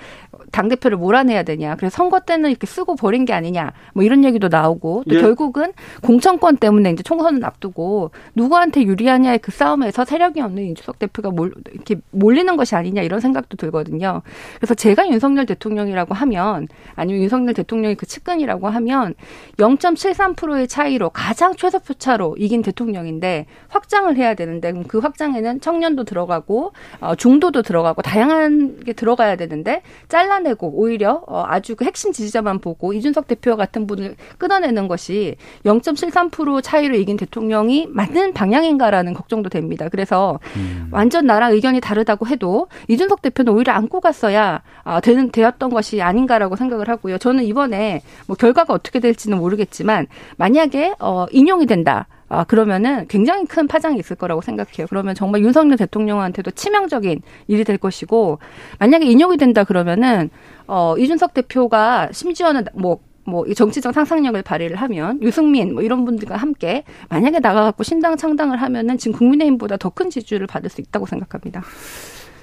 당 0.52 0.68
대표를 0.68 0.96
몰아내야 0.96 1.42
되냐. 1.42 1.74
그래서 1.76 1.96
선거 1.96 2.20
때는 2.20 2.50
이렇게 2.50 2.66
쓰고 2.66 2.94
버린 2.96 3.24
게 3.24 3.32
아니냐. 3.32 3.72
뭐 3.92 4.04
이런 4.04 4.24
얘기도 4.24 4.48
나오고 4.48 5.04
또 5.08 5.16
예. 5.16 5.20
결국은 5.20 5.72
공천권 6.02 6.58
때문에 6.58 6.90
이제 6.92 7.02
총선을 7.02 7.44
앞두고 7.44 8.12
누구한테 8.34 8.82
유리하냐의 8.84 9.38
그 9.40 9.50
싸움에서 9.50 10.04
세력이 10.04 10.40
없는 10.40 10.62
이준석 10.70 10.98
대표가 10.98 11.30
몰, 11.30 11.52
이렇게 11.72 11.96
몰리는 12.10 12.56
것이 12.56 12.76
아니냐 12.76 13.02
이런 13.02 13.20
생각도 13.20 13.56
들거든요. 13.56 14.22
그래서 14.56 14.74
제가 14.74 15.08
윤석열 15.08 15.46
대통령이라고 15.46 16.14
하면 16.14 16.68
아니면 16.94 17.22
윤석열 17.22 17.54
대통령이 17.54 17.96
그 17.96 18.06
측근이라고 18.06 18.68
하면 18.68 19.14
0.73 19.58 20.23
13%의 20.24 20.68
차이로 20.68 21.10
가장 21.10 21.54
최소표 21.54 21.94
차로 21.94 22.36
이긴 22.38 22.62
대통령인데 22.62 23.46
확장을 23.68 24.14
해야 24.16 24.34
되는데 24.34 24.70
그럼 24.72 24.84
그 24.86 24.98
확장에는 24.98 25.60
청년도 25.60 26.04
들어가고 26.04 26.72
어, 27.00 27.14
중도도 27.14 27.62
들어가고 27.62 28.02
다양한 28.02 28.80
게 28.80 28.92
들어가야 28.92 29.36
되는데 29.36 29.82
잘라내고 30.08 30.72
오히려 30.74 31.22
어, 31.26 31.44
아주 31.46 31.76
그 31.76 31.84
핵심 31.84 32.12
지지자만 32.12 32.60
보고 32.60 32.92
이준석 32.92 33.26
대표 33.26 33.56
같은 33.56 33.86
분을 33.86 34.16
끊어내는 34.38 34.88
것이 34.88 35.36
0.73% 35.64 36.62
차이로 36.62 36.96
이긴 36.96 37.16
대통령이 37.16 37.88
맞는 37.90 38.32
방향인가라는 38.32 39.14
걱정도 39.14 39.50
됩니다. 39.50 39.88
그래서 39.88 40.40
음. 40.56 40.88
완전 40.90 41.26
나랑 41.26 41.52
의견이 41.52 41.80
다르다고 41.80 42.26
해도 42.26 42.68
이준석 42.88 43.22
대표는 43.22 43.52
오히려 43.52 43.72
안고 43.72 44.00
갔어야 44.00 44.62
어, 44.84 45.00
되는 45.00 45.30
되었던 45.30 45.70
것이 45.70 46.00
아닌가라고 46.02 46.56
생각을 46.56 46.88
하고요. 46.88 47.18
저는 47.18 47.44
이번에 47.44 48.02
뭐 48.26 48.36
결과가 48.36 48.72
어떻게 48.72 49.00
될지는 49.00 49.38
모르겠지만 49.38 50.06
만약에 50.36 50.94
어 50.98 51.26
인용이 51.30 51.66
된다. 51.66 52.06
아, 52.28 52.42
그러면은 52.44 53.06
굉장히 53.06 53.44
큰 53.46 53.68
파장이 53.68 53.98
있을 53.98 54.16
거라고 54.16 54.40
생각해요. 54.40 54.86
그러면 54.88 55.14
정말 55.14 55.42
윤석열 55.42 55.76
대통령한테도 55.76 56.50
치명적인 56.52 57.20
일이 57.46 57.64
될 57.64 57.78
것이고, 57.78 58.38
만약에 58.80 59.04
인용이 59.04 59.36
된다 59.36 59.62
그러면은, 59.62 60.30
어, 60.66 60.96
이준석 60.98 61.34
대표가 61.34 62.08
심지어는 62.12 62.64
뭐, 62.74 62.98
뭐, 63.24 63.44
정치적 63.54 63.94
상상력을 63.94 64.42
발휘를 64.42 64.76
하면, 64.76 65.22
유승민, 65.22 65.74
뭐, 65.74 65.82
이런 65.82 66.04
분들과 66.04 66.36
함께, 66.36 66.84
만약에 67.08 67.38
나가갖고 67.38 67.84
신당 67.84 68.16
창당을 68.16 68.60
하면은 68.60 68.98
지금 68.98 69.16
국민의힘보다 69.18 69.76
더 69.76 69.90
큰 69.90 70.10
지지를 70.10 70.46
받을 70.48 70.70
수 70.70 70.80
있다고 70.80 71.06
생각합니다. 71.06 71.62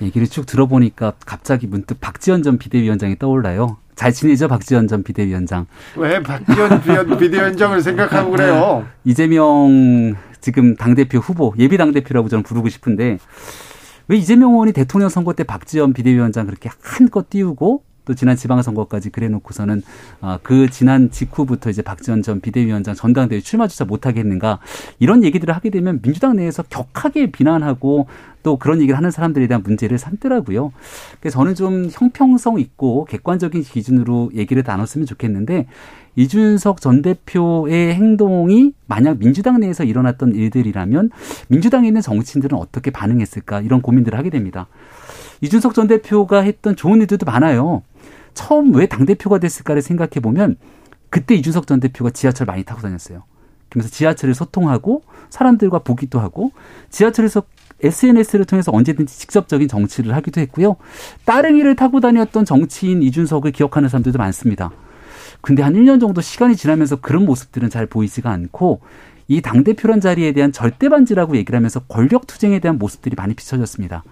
얘기를 0.02 0.26
쭉 0.28 0.46
들어보니까 0.46 1.14
갑자기 1.26 1.68
문득 1.68 2.00
박지원 2.00 2.44
전 2.44 2.58
비대위원장이 2.58 3.20
떠올라요. 3.20 3.78
잘 3.96 4.12
지내죠 4.12 4.48
박지원 4.48 4.88
전 4.88 5.04
비대위원장. 5.04 5.68
왜 5.96 6.22
박지원 6.22 6.82
비대위원장을 7.18 7.82
생각하고 7.82 8.32
그래요? 8.32 8.86
이재명 9.04 10.16
지금 10.40 10.76
당 10.76 10.96
대표 10.96 11.20
후보 11.20 11.54
예비 11.60 11.78
당 11.78 11.92
대표라고 11.92 12.30
저는 12.30 12.44
부르고 12.44 12.70
싶은데 12.70 13.20
왜 14.08 14.18
이재명 14.18 14.52
의원이 14.54 14.74
대통령 14.74 15.10
선거 15.10 15.34
때 15.34 15.44
박지원 15.44 15.94
비대위원장 15.94 16.46
그렇게 16.48 16.70
한껏 16.82 17.30
띄우고 17.30 17.84
또 18.06 18.16
지난 18.16 18.36
지방선거까지 18.36 19.12
그래놓고서는 19.12 19.84
아, 20.22 20.40
그 20.42 20.70
지난 20.70 21.12
직후부터 21.12 21.70
이제 21.70 21.82
박지원 21.82 22.24
전 22.24 22.42
비대위원장 22.42 22.96
전당대회 22.96 23.42
출마조차 23.42 23.86
못하겠는가 23.86 24.60
이런 25.00 25.24
얘기들을 25.24 25.56
하게 25.56 25.70
되면 25.70 26.02
민주당 26.02 26.36
내에서 26.36 26.64
격하게 26.64 27.32
비난하고 27.32 28.08
또 28.44 28.58
그런 28.58 28.80
얘기를 28.82 28.98
하는 28.98 29.12
사람들에 29.12 29.48
대한 29.48 29.64
문제를 29.64 29.98
삼더라고요. 29.98 30.72
그래서 31.20 31.40
저는 31.40 31.56
좀 31.56 31.88
형평성 31.92 32.60
있고 32.60 33.06
객관적인 33.06 33.64
기준으로 33.64 34.32
얘기를 34.34 34.64
나눴으면 34.66 35.06
좋겠는데 35.06 35.68
이준석 36.16 36.82
전 36.82 37.02
대표의 37.02 37.94
행동이 37.96 38.74
만약 38.86 39.20
민주당 39.20 39.60
내에서 39.60 39.84
일어났던 39.84 40.36
일들이라면 40.36 41.10
민주당에 41.48 41.88
있는 41.88 42.02
정치인들은 42.02 42.58
어떻게 42.58 42.92
반응했을까 42.92 43.62
이런 43.62 43.82
고민들을 43.82 44.18
하게 44.18 44.30
됩니다. 44.30 44.68
이준석 45.42 45.74
전 45.74 45.88
대표가 45.88 46.42
했던 46.42 46.76
좋은 46.76 47.00
일들도 47.02 47.26
많아요. 47.26 47.84
처음 48.34 48.74
왜 48.76 48.86
당대표가 48.86 49.40
됐을까를 49.40 49.82
생각해 49.82 50.20
보면 50.22 50.58
그때 51.10 51.36
이준석 51.36 51.68
전 51.68 51.80
대표가 51.80 52.10
지하철 52.12 52.46
많이 52.46 52.64
타고 52.64 52.82
다녔어요. 52.82 53.24
그러면서 53.70 53.94
지하철을 53.94 54.34
소통하고 54.34 55.04
사람들과 55.30 55.80
보기도 55.80 56.20
하고 56.20 56.52
지하철에서 56.90 57.44
SNS를 57.84 58.46
통해서 58.46 58.72
언제든지 58.74 59.18
직접적인 59.18 59.68
정치를 59.68 60.16
하기도 60.16 60.42
했고요. 60.42 60.76
따릉이를 61.26 61.76
타고 61.76 62.00
다녔던 62.00 62.46
정치인 62.46 63.04
이준석을 63.04 63.52
기억하는 63.52 63.90
사람들도 63.90 64.18
많습니다. 64.18 64.72
근데 65.42 65.64
한 65.64 65.74
1년 65.74 66.00
정도 66.00 66.22
시간이 66.22 66.56
지나면서 66.56 66.98
그런 66.98 67.26
모습들은 67.26 67.70
잘 67.70 67.88
보이지가 67.88 68.30
않고 68.30 68.82
이 69.32 69.40
당대표란 69.40 70.02
자리에 70.02 70.34
대한 70.34 70.52
절대반지라고 70.52 71.38
얘기를 71.38 71.56
하면서 71.56 71.80
권력 71.88 72.28
투쟁에 72.28 72.60
대한 72.60 72.78
모습들이 72.78 73.16
많이 73.16 73.34
비춰졌습니다. 73.34 74.04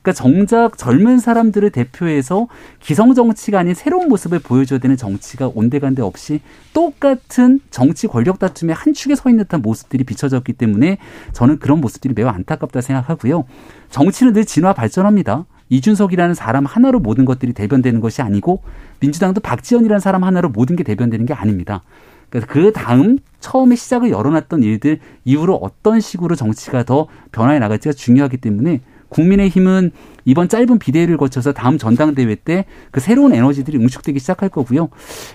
그러니까 0.00 0.12
정작 0.12 0.78
젊은 0.78 1.18
사람들을 1.18 1.68
대표해서 1.70 2.46
기성 2.78 3.12
정치가 3.12 3.58
아닌 3.58 3.74
새로운 3.74 4.08
모습을 4.08 4.38
보여줘야 4.38 4.78
되는 4.78 4.96
정치가 4.96 5.50
온데간데 5.52 6.00
없이 6.00 6.42
똑같은 6.74 7.58
정치 7.72 8.06
권력 8.06 8.38
다툼의 8.38 8.72
한 8.72 8.94
축에 8.94 9.16
서 9.16 9.28
있는 9.28 9.42
듯한 9.46 9.62
모습들이 9.62 10.04
비춰졌기 10.04 10.52
때문에 10.52 10.98
저는 11.32 11.58
그런 11.58 11.80
모습들이 11.80 12.14
매우 12.14 12.28
안타깝다 12.28 12.80
생각하고요. 12.80 13.46
정치는 13.90 14.32
늘 14.32 14.44
진화 14.44 14.74
발전합니다. 14.74 15.46
이준석이라는 15.70 16.36
사람 16.36 16.64
하나로 16.64 17.00
모든 17.00 17.24
것들이 17.24 17.52
대변되는 17.52 18.00
것이 18.00 18.22
아니고 18.22 18.62
민주당도 19.00 19.40
박지원이라는 19.40 19.98
사람 19.98 20.22
하나로 20.22 20.50
모든 20.50 20.76
게 20.76 20.84
대변되는 20.84 21.26
게 21.26 21.34
아닙니다. 21.34 21.82
그래서 22.30 22.46
그 22.48 22.72
다음 22.72 23.18
처음에 23.40 23.76
시작을 23.76 24.10
열어놨던 24.10 24.62
일들 24.62 24.98
이후로 25.24 25.56
어떤 25.56 26.00
식으로 26.00 26.34
정치가 26.34 26.82
더 26.82 27.06
변화해 27.32 27.58
나갈지가 27.58 27.92
중요하기 27.92 28.38
때문에 28.38 28.80
국민의힘은 29.08 29.90
이번 30.26 30.48
짧은 30.48 30.78
비대위를 30.78 31.16
거쳐서 31.16 31.52
다음 31.52 31.78
전당대회 31.78 32.34
때 32.34 32.66
그 32.90 33.00
새로운 33.00 33.32
에너지들이 33.32 33.78
응축되기 33.78 34.18
시작할 34.18 34.48
거고요. 34.50 34.88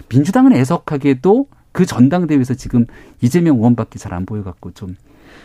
민주당은 0.10 0.54
애석하게도 0.54 1.48
그 1.72 1.86
전당대회에서 1.88 2.54
지금 2.54 2.86
이재명 3.22 3.58
의원밖에 3.58 3.98
잘 3.98 4.14
안 4.14 4.26
보여갖고 4.28 4.72
좀 4.72 4.96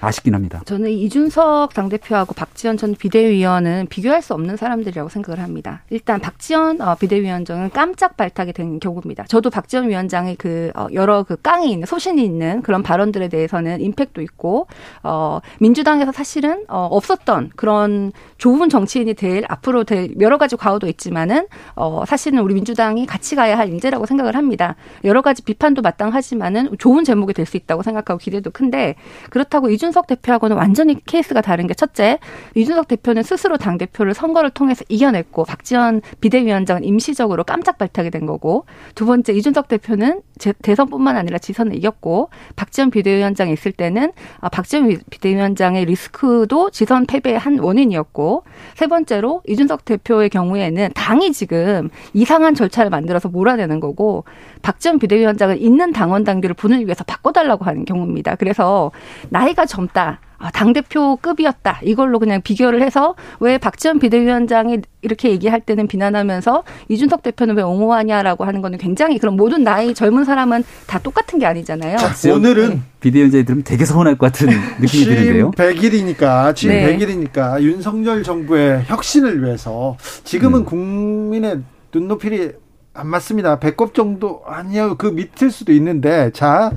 아쉽긴 0.00 0.34
합니다. 0.34 0.62
저는 0.64 0.90
이준석 0.90 1.74
당대표하고 1.74 2.34
박지원 2.34 2.76
전 2.76 2.94
비대위원은 2.94 3.88
비교할 3.88 4.22
수 4.22 4.32
없는 4.34 4.56
사람들이라고 4.56 5.08
생각을 5.08 5.42
합니다. 5.42 5.82
일단 5.90 6.20
박지원 6.20 6.80
어, 6.80 6.94
비대위원장은 6.94 7.70
깜짝 7.70 8.16
발탁이 8.16 8.52
된 8.52 8.78
경우입니다. 8.78 9.24
저도 9.24 9.50
박지원 9.50 9.88
위원장의 9.88 10.36
그 10.36 10.70
어, 10.76 10.86
여러 10.92 11.24
그 11.24 11.36
깡이 11.36 11.70
있는 11.70 11.86
소신이 11.86 12.24
있는 12.24 12.62
그런 12.62 12.82
발언들에 12.82 13.28
대해서는 13.28 13.80
임팩도 13.80 14.22
있고 14.22 14.68
어, 15.02 15.40
민주당에서 15.58 16.12
사실은 16.12 16.64
어, 16.68 16.86
없었던 16.90 17.50
그런 17.56 18.12
좋은 18.38 18.68
정치인이 18.68 19.14
될 19.14 19.44
앞으로 19.48 19.84
될 19.84 20.14
여러 20.20 20.38
가지 20.38 20.56
과오도 20.56 20.86
있지만은 20.86 21.46
어, 21.74 22.04
사실은 22.06 22.38
우리 22.40 22.54
민주당이 22.54 23.06
같이 23.06 23.34
가야 23.34 23.58
할 23.58 23.68
인재라고 23.68 24.06
생각을 24.06 24.36
합니다. 24.36 24.76
여러 25.04 25.22
가지 25.22 25.42
비판도 25.42 25.82
마땅하지만은 25.82 26.76
좋은 26.78 27.02
제목이 27.02 27.32
될 27.34 27.48
수 27.48 27.56
있다고 27.56 27.82
생각하고 27.82 28.18
기대도 28.18 28.50
큰데 28.50 28.94
그렇다고 29.30 29.70
이준 29.70 29.87
이준석 29.88 30.06
대표하고는 30.06 30.56
완전히 30.56 31.02
케이스가 31.04 31.40
다른 31.40 31.66
게 31.66 31.74
첫째, 31.74 32.18
이준석 32.54 32.88
대표는 32.88 33.22
스스로 33.22 33.56
당 33.56 33.78
대표를 33.78 34.12
선거를 34.12 34.50
통해서 34.50 34.84
이겨냈고 34.88 35.44
박지원 35.44 36.02
비대위원장은 36.20 36.84
임시적으로 36.84 37.44
깜짝 37.44 37.78
발탁이 37.78 38.10
된 38.10 38.26
거고 38.26 38.66
두 38.94 39.06
번째 39.06 39.32
이준석 39.32 39.68
대표는 39.68 40.20
대선뿐만 40.62 41.16
아니라 41.16 41.38
지선을 41.38 41.74
이겼고 41.76 42.30
박지원 42.56 42.90
비대위원장이 42.90 43.52
있을 43.52 43.72
때는 43.72 44.12
아, 44.40 44.48
박지원 44.48 44.98
비대위원장의 45.10 45.86
리스크도 45.86 46.70
지선 46.70 47.06
패배의 47.06 47.38
한 47.38 47.58
원인이었고 47.58 48.44
세 48.74 48.86
번째로 48.86 49.42
이준석 49.48 49.84
대표의 49.84 50.28
경우에는 50.28 50.90
당이 50.94 51.32
지금 51.32 51.88
이상한 52.12 52.54
절차를 52.54 52.90
만들어서 52.90 53.28
몰아내는 53.28 53.80
거고 53.80 54.24
박지원 54.62 54.98
비대위원장은 54.98 55.58
있는 55.60 55.92
당원 55.92 56.24
당규를 56.24 56.54
분을 56.54 56.84
위해서 56.84 57.04
바꿔달라고 57.04 57.64
하는 57.64 57.84
경우입니다. 57.84 58.34
그래서 58.36 58.92
나이가 59.30 59.66
젊다. 59.78 60.20
아, 60.40 60.52
당대표급이었다. 60.52 61.80
이걸로 61.82 62.20
그냥 62.20 62.40
비교를 62.42 62.80
해서 62.80 63.16
왜 63.40 63.58
박지원 63.58 63.98
비대위원장이 63.98 64.78
이렇게 65.02 65.30
얘기할 65.30 65.60
때는 65.60 65.88
비난하면서 65.88 66.62
이준석 66.88 67.22
대표는 67.22 67.56
왜 67.56 67.62
옹호하냐라고 67.62 68.44
하는 68.44 68.60
거는 68.62 68.78
굉장히 68.78 69.18
그런 69.18 69.36
모든 69.36 69.64
나이 69.64 69.94
젊은 69.94 70.24
사람은 70.24 70.62
다 70.86 71.00
똑같은 71.00 71.40
게 71.40 71.46
아니잖아요. 71.46 71.96
자, 71.96 72.32
오늘은 72.32 72.68
네. 72.70 72.80
비대위원장이 73.00 73.44
들으면 73.44 73.64
되게 73.64 73.84
서운할 73.84 74.16
것 74.16 74.26
같은 74.26 74.48
느낌이 74.80 75.04
드는데요. 75.04 75.50
100일이니까 75.52 76.54
지금 76.54 76.74
네. 76.74 76.96
100일이니까 76.96 77.60
윤석열 77.60 78.22
정부의 78.22 78.84
혁신을 78.86 79.42
위해서 79.42 79.96
지금은 80.22 80.60
음. 80.60 80.64
국민의 80.64 81.62
눈높이를 81.92 82.58
안 82.94 83.08
맞습니다. 83.08 83.58
배꼽 83.58 83.94
정도 83.94 84.42
아니요. 84.46 84.96
그 84.98 85.06
밑일 85.06 85.50
수도 85.50 85.72
있는데 85.72 86.30
자, 86.32 86.72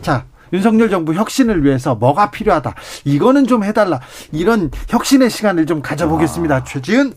자 0.00 0.24
윤석열 0.54 0.88
정부 0.88 1.12
혁신을 1.14 1.64
위해서 1.64 1.96
뭐가 1.96 2.30
필요하다. 2.30 2.74
이거는 3.04 3.46
좀 3.48 3.64
해달라. 3.64 4.00
이런 4.30 4.70
혁신의 4.88 5.28
시간을 5.28 5.66
좀 5.66 5.82
가져보겠습니다. 5.82 6.54
아. 6.54 6.64
최지은. 6.64 7.12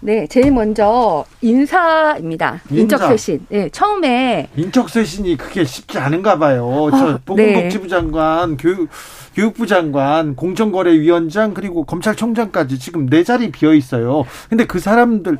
네, 0.00 0.28
제일 0.28 0.52
먼저 0.52 1.24
인사입니다. 1.40 2.60
인적 2.70 3.02
쇄신. 3.02 3.46
네, 3.48 3.68
처음에 3.70 4.48
인적 4.54 4.88
쇄신이 4.88 5.36
그게 5.36 5.64
쉽지 5.64 5.98
않은가 5.98 6.38
봐요. 6.38 6.88
저 6.92 7.14
아, 7.14 7.18
보건복지부 7.24 7.84
네. 7.84 7.88
장관, 7.88 8.56
교육 8.56 8.88
교육부 9.34 9.66
장관, 9.66 10.36
공정거래위원장 10.36 11.52
그리고 11.52 11.84
검찰총장까지 11.84 12.78
지금 12.78 13.06
네 13.06 13.24
자리 13.24 13.50
비어 13.50 13.74
있어요. 13.74 14.24
근데 14.48 14.66
그 14.66 14.78
사람들 14.78 15.38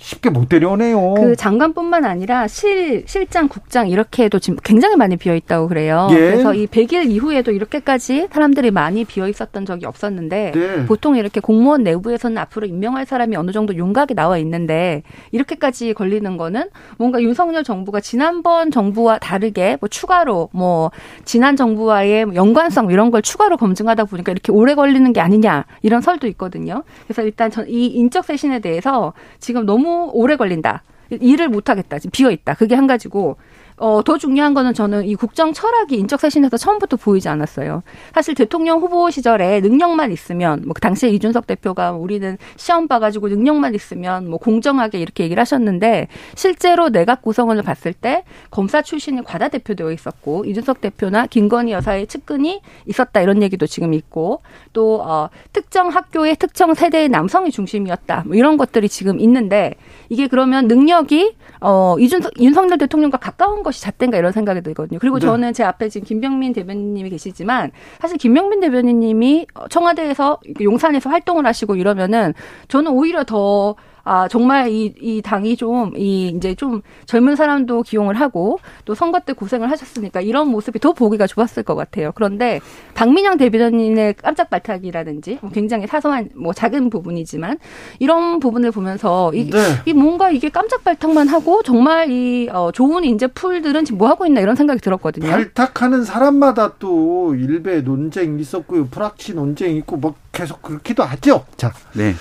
쉽게 0.00 0.30
못 0.30 0.48
데려오네요. 0.48 1.14
그 1.14 1.36
장관뿐만 1.36 2.04
아니라 2.04 2.48
실 2.48 3.04
실장, 3.06 3.48
국장 3.48 3.88
이렇게도 3.88 4.38
지금 4.38 4.58
굉장히 4.62 4.96
많이 4.96 5.16
비어 5.16 5.34
있다고 5.34 5.68
그래요. 5.68 6.08
예. 6.10 6.14
그래서 6.14 6.54
이 6.54 6.66
100일 6.66 7.10
이후에도 7.10 7.52
이렇게까지 7.52 8.28
사람들이 8.30 8.70
많이 8.70 9.04
비어 9.04 9.28
있었던 9.28 9.66
적이 9.66 9.86
없었는데 9.86 10.52
네. 10.54 10.86
보통 10.86 11.16
이렇게 11.16 11.40
공무원 11.40 11.82
내부에서는 11.82 12.36
앞으로 12.38 12.66
임명할 12.66 13.06
사람이 13.06 13.36
어느 13.36 13.50
정도 13.52 13.74
윤곽이 13.74 14.14
나와 14.14 14.38
있는데 14.38 15.02
이렇게까지 15.32 15.94
걸리는 15.94 16.36
거는 16.36 16.70
뭔가 16.98 17.20
윤석열 17.22 17.64
정부가 17.64 18.00
지난번 18.00 18.70
정부와 18.70 19.18
다르게 19.18 19.76
뭐 19.80 19.88
추가로 19.88 20.48
뭐 20.52 20.90
지난 21.24 21.56
정부와의 21.56 22.26
뭐 22.26 22.34
연관성 22.34 22.90
이런 22.90 23.10
걸 23.10 23.22
추가로 23.22 23.56
검증하다 23.56 24.04
보니까 24.04 24.32
이렇게 24.32 24.52
오래 24.52 24.74
걸리는 24.74 25.12
게 25.12 25.20
아니냐 25.20 25.66
이런 25.82 26.00
설도 26.00 26.26
있거든요. 26.28 26.82
그래서 27.06 27.22
일단 27.22 27.50
전 27.50 27.70
이 27.70 27.86
인적 27.86 28.24
쇄신에 28.24 28.58
대해서 28.58 29.12
지금 29.38 29.64
너무 29.64 29.89
너무 29.90 30.10
오래 30.14 30.36
걸린다. 30.36 30.84
일을 31.10 31.48
못 31.48 31.68
하겠다. 31.68 31.98
지금 31.98 32.12
비어 32.12 32.30
있다. 32.30 32.54
그게 32.54 32.76
한 32.76 32.86
가지고 32.86 33.36
어, 33.80 34.02
더 34.04 34.18
중요한 34.18 34.52
거는 34.52 34.74
저는 34.74 35.06
이 35.06 35.14
국정 35.14 35.54
철학이 35.54 35.96
인적 35.96 36.20
쇄신에서 36.20 36.58
처음부터 36.58 36.98
보이지 36.98 37.30
않았어요. 37.30 37.82
사실 38.14 38.34
대통령 38.34 38.80
후보 38.80 39.10
시절에 39.10 39.60
능력만 39.60 40.12
있으면, 40.12 40.62
뭐, 40.66 40.74
그 40.74 40.82
당시에 40.82 41.08
이준석 41.08 41.46
대표가 41.46 41.92
우리는 41.92 42.36
시험 42.56 42.88
봐가지고 42.88 43.28
능력만 43.28 43.74
있으면 43.74 44.28
뭐 44.28 44.38
공정하게 44.38 44.98
이렇게 44.98 45.24
얘기를 45.24 45.40
하셨는데, 45.40 46.08
실제로 46.34 46.90
내각 46.90 47.22
구성원을 47.22 47.62
봤을 47.62 47.94
때 47.94 48.24
검사 48.50 48.82
출신이 48.82 49.24
과다 49.24 49.48
대표되어 49.48 49.92
있었고, 49.92 50.44
이준석 50.44 50.82
대표나 50.82 51.26
김건희 51.26 51.72
여사의 51.72 52.06
측근이 52.06 52.60
있었다 52.84 53.22
이런 53.22 53.42
얘기도 53.42 53.66
지금 53.66 53.94
있고, 53.94 54.42
또, 54.74 55.00
어, 55.00 55.30
특정 55.54 55.88
학교의 55.88 56.36
특정 56.36 56.74
세대의 56.74 57.08
남성이 57.08 57.50
중심이었다. 57.50 58.24
뭐 58.26 58.36
이런 58.36 58.58
것들이 58.58 58.90
지금 58.90 59.18
있는데, 59.20 59.76
이게 60.10 60.26
그러면 60.26 60.68
능력이, 60.68 61.34
어, 61.62 61.96
이준석, 61.98 62.40
윤석열 62.40 62.76
대통령과 62.76 63.16
가까운 63.16 63.62
것 63.62 63.69
것이 63.70 63.80
잣된가 63.82 64.18
이런 64.18 64.32
생각이 64.32 64.60
들거든요. 64.60 64.98
그리고 64.98 65.18
네. 65.18 65.26
저는 65.26 65.52
제 65.52 65.64
앞에 65.64 65.88
지금 65.88 66.06
김병민 66.06 66.52
대변인님이 66.52 67.10
계시지만 67.10 67.70
사실 68.00 68.18
김병민 68.18 68.60
대변인님이 68.60 69.46
청와대에서 69.70 70.40
용산에서 70.60 71.08
활동을 71.10 71.46
하시고 71.46 71.76
이러면은 71.76 72.34
저는 72.68 72.90
오히려 72.92 73.24
더 73.24 73.74
아, 74.04 74.28
정말 74.28 74.70
이, 74.70 74.94
이 75.00 75.22
당이 75.22 75.56
좀, 75.56 75.92
이, 75.96 76.32
이제 76.36 76.54
좀 76.54 76.82
젊은 77.06 77.36
사람도 77.36 77.82
기용을 77.82 78.14
하고 78.20 78.58
또 78.84 78.94
선거 78.94 79.20
때 79.20 79.32
고생을 79.32 79.70
하셨으니까 79.70 80.20
이런 80.20 80.48
모습이 80.48 80.78
더 80.78 80.92
보기가 80.92 81.26
좋았을 81.26 81.62
것 81.62 81.74
같아요. 81.74 82.12
그런데 82.14 82.60
박민영 82.94 83.36
대변인의 83.36 84.14
깜짝 84.14 84.50
발탁이라든지 84.50 85.38
뭐 85.40 85.50
굉장히 85.50 85.86
사소한 85.86 86.30
뭐 86.34 86.52
작은 86.52 86.90
부분이지만 86.90 87.58
이런 87.98 88.40
부분을 88.40 88.70
보면서 88.70 89.32
이, 89.34 89.50
네. 89.50 89.58
이 89.86 89.92
뭔가 89.92 90.30
이게 90.30 90.48
깜짝 90.48 90.84
발탁만 90.84 91.28
하고 91.28 91.62
정말 91.62 92.10
이, 92.10 92.48
어, 92.50 92.70
좋은 92.72 93.04
인재 93.04 93.26
풀들은 93.26 93.84
지금 93.84 93.98
뭐 93.98 94.08
하고 94.08 94.26
있나 94.26 94.40
이런 94.40 94.56
생각이 94.56 94.80
들었거든요. 94.80 95.30
발탁하는 95.30 96.04
사람마다 96.04 96.74
또 96.78 97.34
일베 97.34 97.82
논쟁 97.82 98.38
있었고요. 98.38 98.86
프락치 98.88 99.34
논쟁 99.34 99.76
있고 99.76 99.96
뭐 99.96 100.14
계속 100.32 100.62
그렇기도 100.62 101.02
하죠. 101.02 101.44
자. 101.56 101.72
네. 101.92 102.14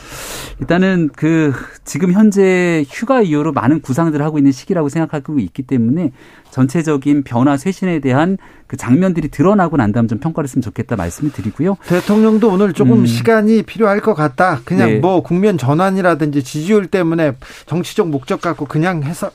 일단은 0.60 1.10
그 1.16 1.54
지금 1.86 2.12
현재 2.12 2.84
휴가 2.90 3.22
이후로 3.22 3.54
많은 3.54 3.82
구상들을 3.82 4.24
하고 4.26 4.38
있는 4.38 4.52
시기라고 4.52 4.90
생각하고 4.90 5.40
있기 5.40 5.64
때문에 5.64 6.12
전체적인 6.52 7.24
변화 7.24 7.56
쇄신에 7.56 8.00
대한 8.00 8.38
그 8.68 8.76
장면들이 8.76 9.30
드러나고 9.30 9.78
난 9.78 9.92
다음 9.92 10.08
좀 10.08 10.20
평가를 10.20 10.48
했으면 10.48 10.62
좋겠다 10.62 10.96
말씀을 10.96 11.32
드리고요. 11.32 11.78
대통령도 11.86 12.50
오늘 12.50 12.74
조금 12.74 13.00
음. 13.00 13.06
시간이 13.06 13.64
필요할 13.64 14.02
것 14.02 14.16
같다. 14.16 14.60
그냥 14.66 14.90
네. 14.90 15.00
뭐 15.00 15.22
국면 15.22 15.58
전환이라든지 15.58 16.44
지지율 16.44 16.88
때문에 16.88 17.34
정치적 17.68 18.10
목적 18.10 18.42
갖고 18.42 18.66
그냥 18.66 19.04
해서 19.04 19.32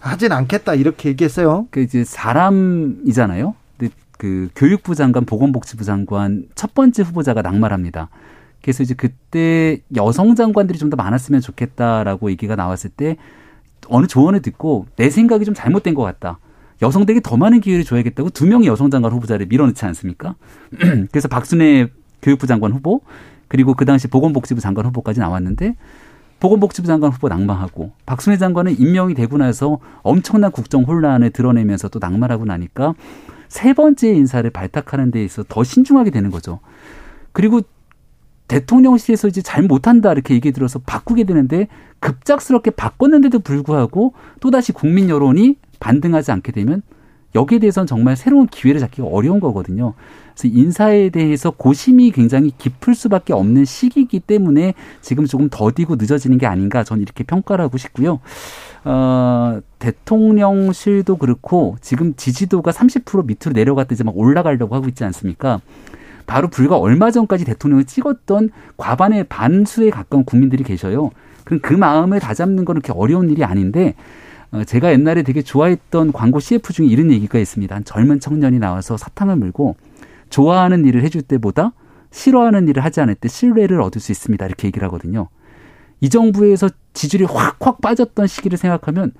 하진 0.00 0.32
않겠다 0.32 0.74
이렇게 0.74 1.08
얘기했어요. 1.08 1.66
그 1.70 1.80
이제 1.80 2.04
사람이잖아요. 2.04 3.54
그 4.16 4.48
교육부 4.54 4.94
장관, 4.94 5.24
보건복지부 5.24 5.84
장관 5.84 6.46
첫 6.54 6.74
번째 6.74 7.02
후보자가 7.02 7.42
낙마합니다. 7.42 8.08
그래서 8.62 8.82
이제 8.82 8.94
그때 8.94 9.80
여성 9.94 10.34
장관들이 10.34 10.78
좀 10.78 10.90
더 10.90 10.96
많았으면 10.96 11.40
좋겠다라고 11.40 12.30
얘기가 12.30 12.56
나왔을 12.56 12.90
때 12.90 13.16
어느 13.88 14.06
조언을 14.06 14.42
듣고 14.42 14.86
내 14.96 15.10
생각이 15.10 15.44
좀 15.44 15.54
잘못된 15.54 15.94
것 15.94 16.02
같다. 16.02 16.38
여성들에게 16.82 17.20
더 17.22 17.36
많은 17.36 17.60
기회를 17.60 17.84
줘야겠다고 17.84 18.30
두 18.30 18.46
명의 18.46 18.68
여성 18.68 18.90
장관 18.90 19.12
후보자를 19.12 19.46
밀어넣지 19.46 19.84
않습니까? 19.86 20.34
그래서 21.10 21.28
박순애 21.28 21.88
교육부 22.22 22.46
장관 22.46 22.72
후보 22.72 23.00
그리고 23.48 23.74
그 23.74 23.84
당시 23.84 24.08
보건복지부 24.08 24.60
장관 24.60 24.86
후보까지 24.86 25.20
나왔는데 25.20 25.76
보건복지부 26.40 26.86
장관 26.86 27.12
후보 27.12 27.28
낙마하고 27.28 27.92
박순애 28.04 28.36
장관은 28.36 28.78
임명이 28.78 29.14
되고 29.14 29.38
나서 29.38 29.78
엄청난 30.02 30.50
국정 30.50 30.82
혼란을 30.82 31.30
드러내면서 31.30 31.88
또 31.88 31.98
낙마하고 31.98 32.44
나니까 32.44 32.94
세 33.48 33.72
번째 33.72 34.08
인사를 34.08 34.48
발탁하는 34.50 35.10
데 35.10 35.24
있어서 35.24 35.46
더 35.48 35.64
신중하게 35.64 36.10
되는 36.10 36.30
거죠. 36.30 36.60
그리고 37.32 37.60
대통령실에서 38.48 39.28
이제 39.28 39.42
잘 39.42 39.64
못한다 39.64 40.12
이렇게 40.12 40.34
얘기 40.34 40.52
들어서 40.52 40.78
바꾸게 40.78 41.24
되는데 41.24 41.68
급작스럽게 42.00 42.70
바꿨는데도 42.72 43.40
불구하고 43.40 44.14
또다시 44.40 44.72
국민 44.72 45.08
여론이 45.08 45.56
반등하지 45.80 46.30
않게 46.32 46.52
되면 46.52 46.82
여기에 47.36 47.60
대해서는 47.60 47.86
정말 47.86 48.16
새로운 48.16 48.46
기회를 48.46 48.80
잡기가 48.80 49.06
어려운 49.06 49.38
거거든요. 49.38 49.94
그래서 50.34 50.54
인사에 50.54 51.10
대해서 51.10 51.50
고심이 51.50 52.10
굉장히 52.10 52.52
깊을 52.56 52.94
수밖에 52.94 53.32
없는 53.32 53.64
시기이기 53.64 54.20
때문에 54.20 54.74
지금 55.00 55.26
조금 55.26 55.48
더디고 55.50 55.96
늦어지는 55.96 56.38
게 56.38 56.46
아닌가 56.46 56.82
저는 56.82 57.02
이렇게 57.02 57.24
평가를 57.24 57.64
하고 57.64 57.78
싶고요. 57.78 58.20
어, 58.84 59.60
대통령실도 59.78 61.16
그렇고 61.16 61.76
지금 61.80 62.14
지지도가 62.16 62.70
30% 62.70 63.26
밑으로 63.26 63.52
내려갔다 63.52 63.94
이제 63.94 64.04
막 64.04 64.16
올라가려고 64.16 64.74
하고 64.74 64.88
있지 64.88 65.04
않습니까? 65.04 65.60
바로 66.26 66.48
불과 66.48 66.76
얼마 66.76 67.10
전까지 67.10 67.44
대통령을 67.44 67.84
찍었던 67.84 68.50
과반의 68.76 69.24
반수에 69.24 69.90
가까운 69.90 70.24
국민들이 70.24 70.64
계셔요. 70.64 71.10
그럼 71.44 71.60
그 71.62 71.72
마음을 71.72 72.18
다잡는 72.18 72.64
건 72.64 72.74
그렇게 72.74 72.92
어려운 72.92 73.30
일이 73.30 73.44
아닌데 73.44 73.94
어, 73.94 73.94
제가 74.66 74.92
옛날에 74.92 75.22
되게 75.22 75.42
좋아했던 75.42 76.12
광고 76.12 76.40
CF 76.40 76.72
중에 76.72 76.86
이런 76.86 77.10
얘기가 77.10 77.38
있습니다. 77.38 77.74
한 77.74 77.84
젊은 77.84 78.20
청년이 78.20 78.58
나와서 78.58 78.96
사탕을 78.96 79.36
물고 79.36 79.76
좋아하는 80.30 80.84
일을 80.86 81.02
해줄 81.02 81.22
때보다 81.22 81.72
싫어하는 82.10 82.68
일을 82.68 82.84
하지 82.84 83.00
않을 83.00 83.14
때 83.14 83.28
신뢰를 83.28 83.80
얻을 83.80 84.00
수 84.00 84.12
있습니다. 84.12 84.44
이렇게 84.46 84.68
얘기를 84.68 84.86
하거든요. 84.88 85.28
이 86.00 86.08
정부에서 86.08 86.68
지지율이 86.94 87.26
확확 87.30 87.80
빠졌던 87.80 88.26
시기를 88.26 88.58
생각하면 88.58 89.12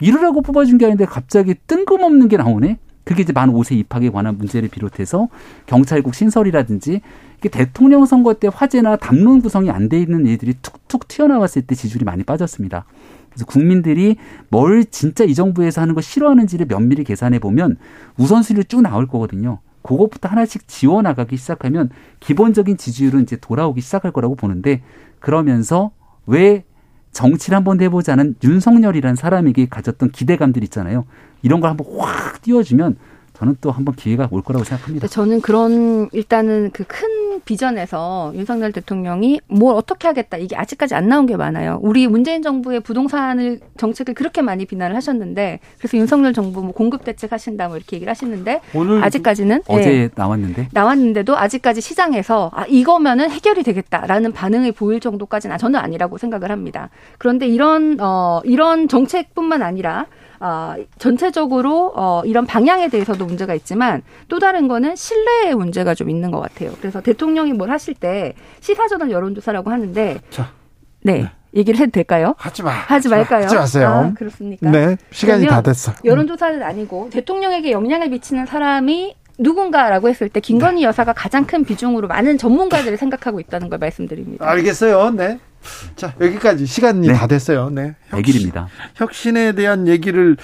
이러라고 0.00 0.42
뽑아준 0.42 0.78
게 0.78 0.86
아닌데 0.86 1.04
갑자기 1.04 1.54
뜬금없는 1.66 2.28
게 2.28 2.36
나오네? 2.36 2.78
그게 3.04 3.22
이제 3.22 3.32
만 3.32 3.52
5세 3.52 3.76
입학에 3.76 4.10
관한 4.10 4.38
문제를 4.38 4.68
비롯해서 4.68 5.28
경찰국 5.66 6.14
신설이라든지 6.14 7.00
이게 7.38 7.48
대통령 7.48 8.04
선거 8.06 8.34
때 8.34 8.48
화제나 8.52 8.96
담론 8.96 9.40
구성이 9.42 9.70
안 9.70 9.88
돼 9.88 10.00
있는 10.00 10.26
일들이 10.26 10.54
툭툭 10.62 11.08
튀어나왔을 11.08 11.62
때 11.62 11.74
지지율이 11.74 12.04
많이 12.04 12.22
빠졌습니다. 12.22 12.84
그래서 13.32 13.46
국민들이 13.46 14.16
뭘 14.48 14.84
진짜 14.84 15.24
이 15.24 15.34
정부에서 15.34 15.80
하는 15.80 15.94
거 15.94 16.00
싫어하는지를 16.00 16.66
면밀히 16.66 17.04
계산해 17.04 17.38
보면 17.38 17.76
우선순위로 18.18 18.64
쭉 18.64 18.82
나올 18.82 19.06
거거든요. 19.06 19.60
그것부터 19.82 20.28
하나씩 20.28 20.68
지워 20.68 21.02
나가기 21.02 21.36
시작하면 21.36 21.90
기본적인 22.20 22.76
지지율은 22.76 23.22
이제 23.22 23.36
돌아오기 23.36 23.80
시작할 23.80 24.12
거라고 24.12 24.36
보는데 24.36 24.82
그러면서 25.18 25.90
왜 26.26 26.64
정치를 27.10 27.56
한번 27.56 27.80
해보자는 27.80 28.36
윤석열이라는 28.42 29.16
사람에게 29.16 29.66
가졌던 29.68 30.10
기대감들 30.10 30.62
있잖아요. 30.64 31.04
이런 31.42 31.60
걸 31.60 31.70
한번 31.70 31.86
확 31.98 32.40
띄워주면 32.42 32.96
저는 33.42 33.56
또 33.60 33.72
한번 33.72 33.96
기회가 33.96 34.28
올 34.30 34.40
거라고 34.40 34.64
생각합니다. 34.64 35.08
저는 35.08 35.40
그런 35.40 36.08
일단은 36.12 36.70
그 36.70 36.84
큰 36.84 37.22
비전에서 37.44 38.32
윤석열 38.34 38.72
대통령이 38.72 39.40
뭘 39.48 39.74
어떻게 39.74 40.08
하겠다 40.08 40.36
이게 40.36 40.56
아직까지 40.56 40.94
안 40.94 41.08
나온 41.08 41.26
게 41.26 41.36
많아요. 41.36 41.78
우리 41.82 42.06
문재인 42.06 42.42
정부의 42.42 42.80
부동산을 42.80 43.60
정책을 43.78 44.14
그렇게 44.14 44.42
많이 44.42 44.66
비난을 44.66 44.94
하셨는데 44.96 45.60
그래서 45.78 45.96
윤석열 45.96 46.32
정부 46.32 46.62
뭐 46.62 46.72
공급 46.72 47.04
대책 47.04 47.32
하신다 47.32 47.68
뭐 47.68 47.76
이렇게 47.76 47.96
얘기를 47.96 48.10
하시는데 48.10 48.60
오늘 48.74 49.02
아직까지는 49.02 49.62
어제 49.66 49.90
네, 49.90 50.08
나왔는데 50.14 50.68
나왔는데도 50.72 51.36
아직까지 51.36 51.80
시장에서 51.80 52.50
아 52.54 52.64
이거면은 52.66 53.30
해결이 53.30 53.62
되겠다라는 53.62 54.32
반응을 54.32 54.72
보일 54.72 55.00
정도까지는 55.00 55.58
저는 55.58 55.80
아니라고 55.80 56.18
생각을 56.18 56.50
합니다. 56.50 56.90
그런데 57.18 57.46
이런 57.46 57.98
어 58.00 58.40
이런 58.44 58.88
정책뿐만 58.88 59.62
아니라 59.62 60.06
어, 60.42 60.74
전체적으로 60.98 61.92
어, 61.94 62.22
이런 62.24 62.46
방향에 62.46 62.88
대해서도 62.88 63.24
문제가 63.24 63.54
있지만 63.54 64.02
또 64.26 64.40
다른 64.40 64.66
거는 64.66 64.96
신뢰의 64.96 65.54
문제가 65.54 65.94
좀 65.94 66.10
있는 66.10 66.32
것 66.32 66.40
같아요. 66.40 66.72
그래서 66.80 67.00
대통령이 67.00 67.52
뭘 67.52 67.70
하실 67.70 67.94
때 67.94 68.34
시사전환 68.58 69.12
여론조사라고 69.12 69.70
하는데 69.70 70.18
자, 70.30 70.50
네. 71.02 71.22
네. 71.22 71.30
얘기를 71.54 71.78
해도 71.78 71.92
될까요? 71.92 72.34
하지 72.38 72.64
마. 72.64 72.72
하지 72.72 73.08
말까요? 73.08 73.44
하지 73.44 73.54
마세요. 73.54 73.88
아, 73.88 74.14
그렇습니까? 74.14 74.68
네. 74.68 74.96
시간이 75.12 75.46
다 75.46 75.60
됐어. 75.62 75.92
여론조사는 76.04 76.60
아니고 76.60 77.10
대통령에게 77.12 77.70
영향을 77.70 78.08
미치는 78.08 78.46
사람이 78.46 79.14
누군가라고 79.38 80.08
했을 80.08 80.28
때 80.28 80.40
김건희 80.40 80.80
네. 80.80 80.82
여사가 80.88 81.12
가장 81.12 81.46
큰 81.46 81.62
비중으로 81.64 82.08
많은 82.08 82.36
전문가들을 82.36 82.96
생각하고 82.96 83.38
있다는 83.38 83.68
걸 83.68 83.78
말씀드립니다. 83.78 84.48
알겠어요. 84.48 85.10
네. 85.10 85.38
자, 85.96 86.14
여기까지 86.20 86.66
시간이 86.66 87.08
네. 87.08 87.14
다 87.14 87.26
됐어요. 87.26 87.70
네. 87.70 87.94
혁신, 88.08 88.50
혁신에 88.96 89.52
대한 89.52 89.86
얘기를 89.88 90.36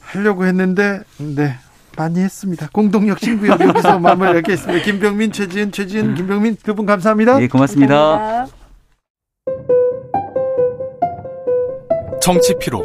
하려고 0.00 0.44
했는데, 0.46 1.00
네. 1.18 1.56
많이 1.96 2.20
했습니다. 2.20 2.68
공동혁신구역 2.72 3.60
여기서 3.60 3.98
마무리 4.00 4.28
하겠습니다. 4.34 4.84
김병민, 4.84 5.32
최지은, 5.32 5.72
최지은, 5.72 6.14
김병민 6.14 6.56
두 6.62 6.74
분 6.74 6.84
감사합니다. 6.86 7.38
네, 7.38 7.48
고맙습니다. 7.48 7.94
감사합니다. 7.96 8.56
정치 12.20 12.54
피로, 12.60 12.84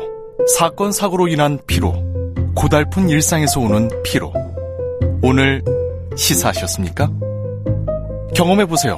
사건 0.58 0.92
사고로 0.92 1.28
인한 1.28 1.60
피로, 1.68 1.94
고달픈 2.56 3.10
일상에서 3.10 3.60
오는 3.60 3.90
피로. 4.04 4.32
오늘 5.24 5.64
시사하셨습니까? 6.16 7.10
경험해 8.36 8.66
보세요. 8.66 8.98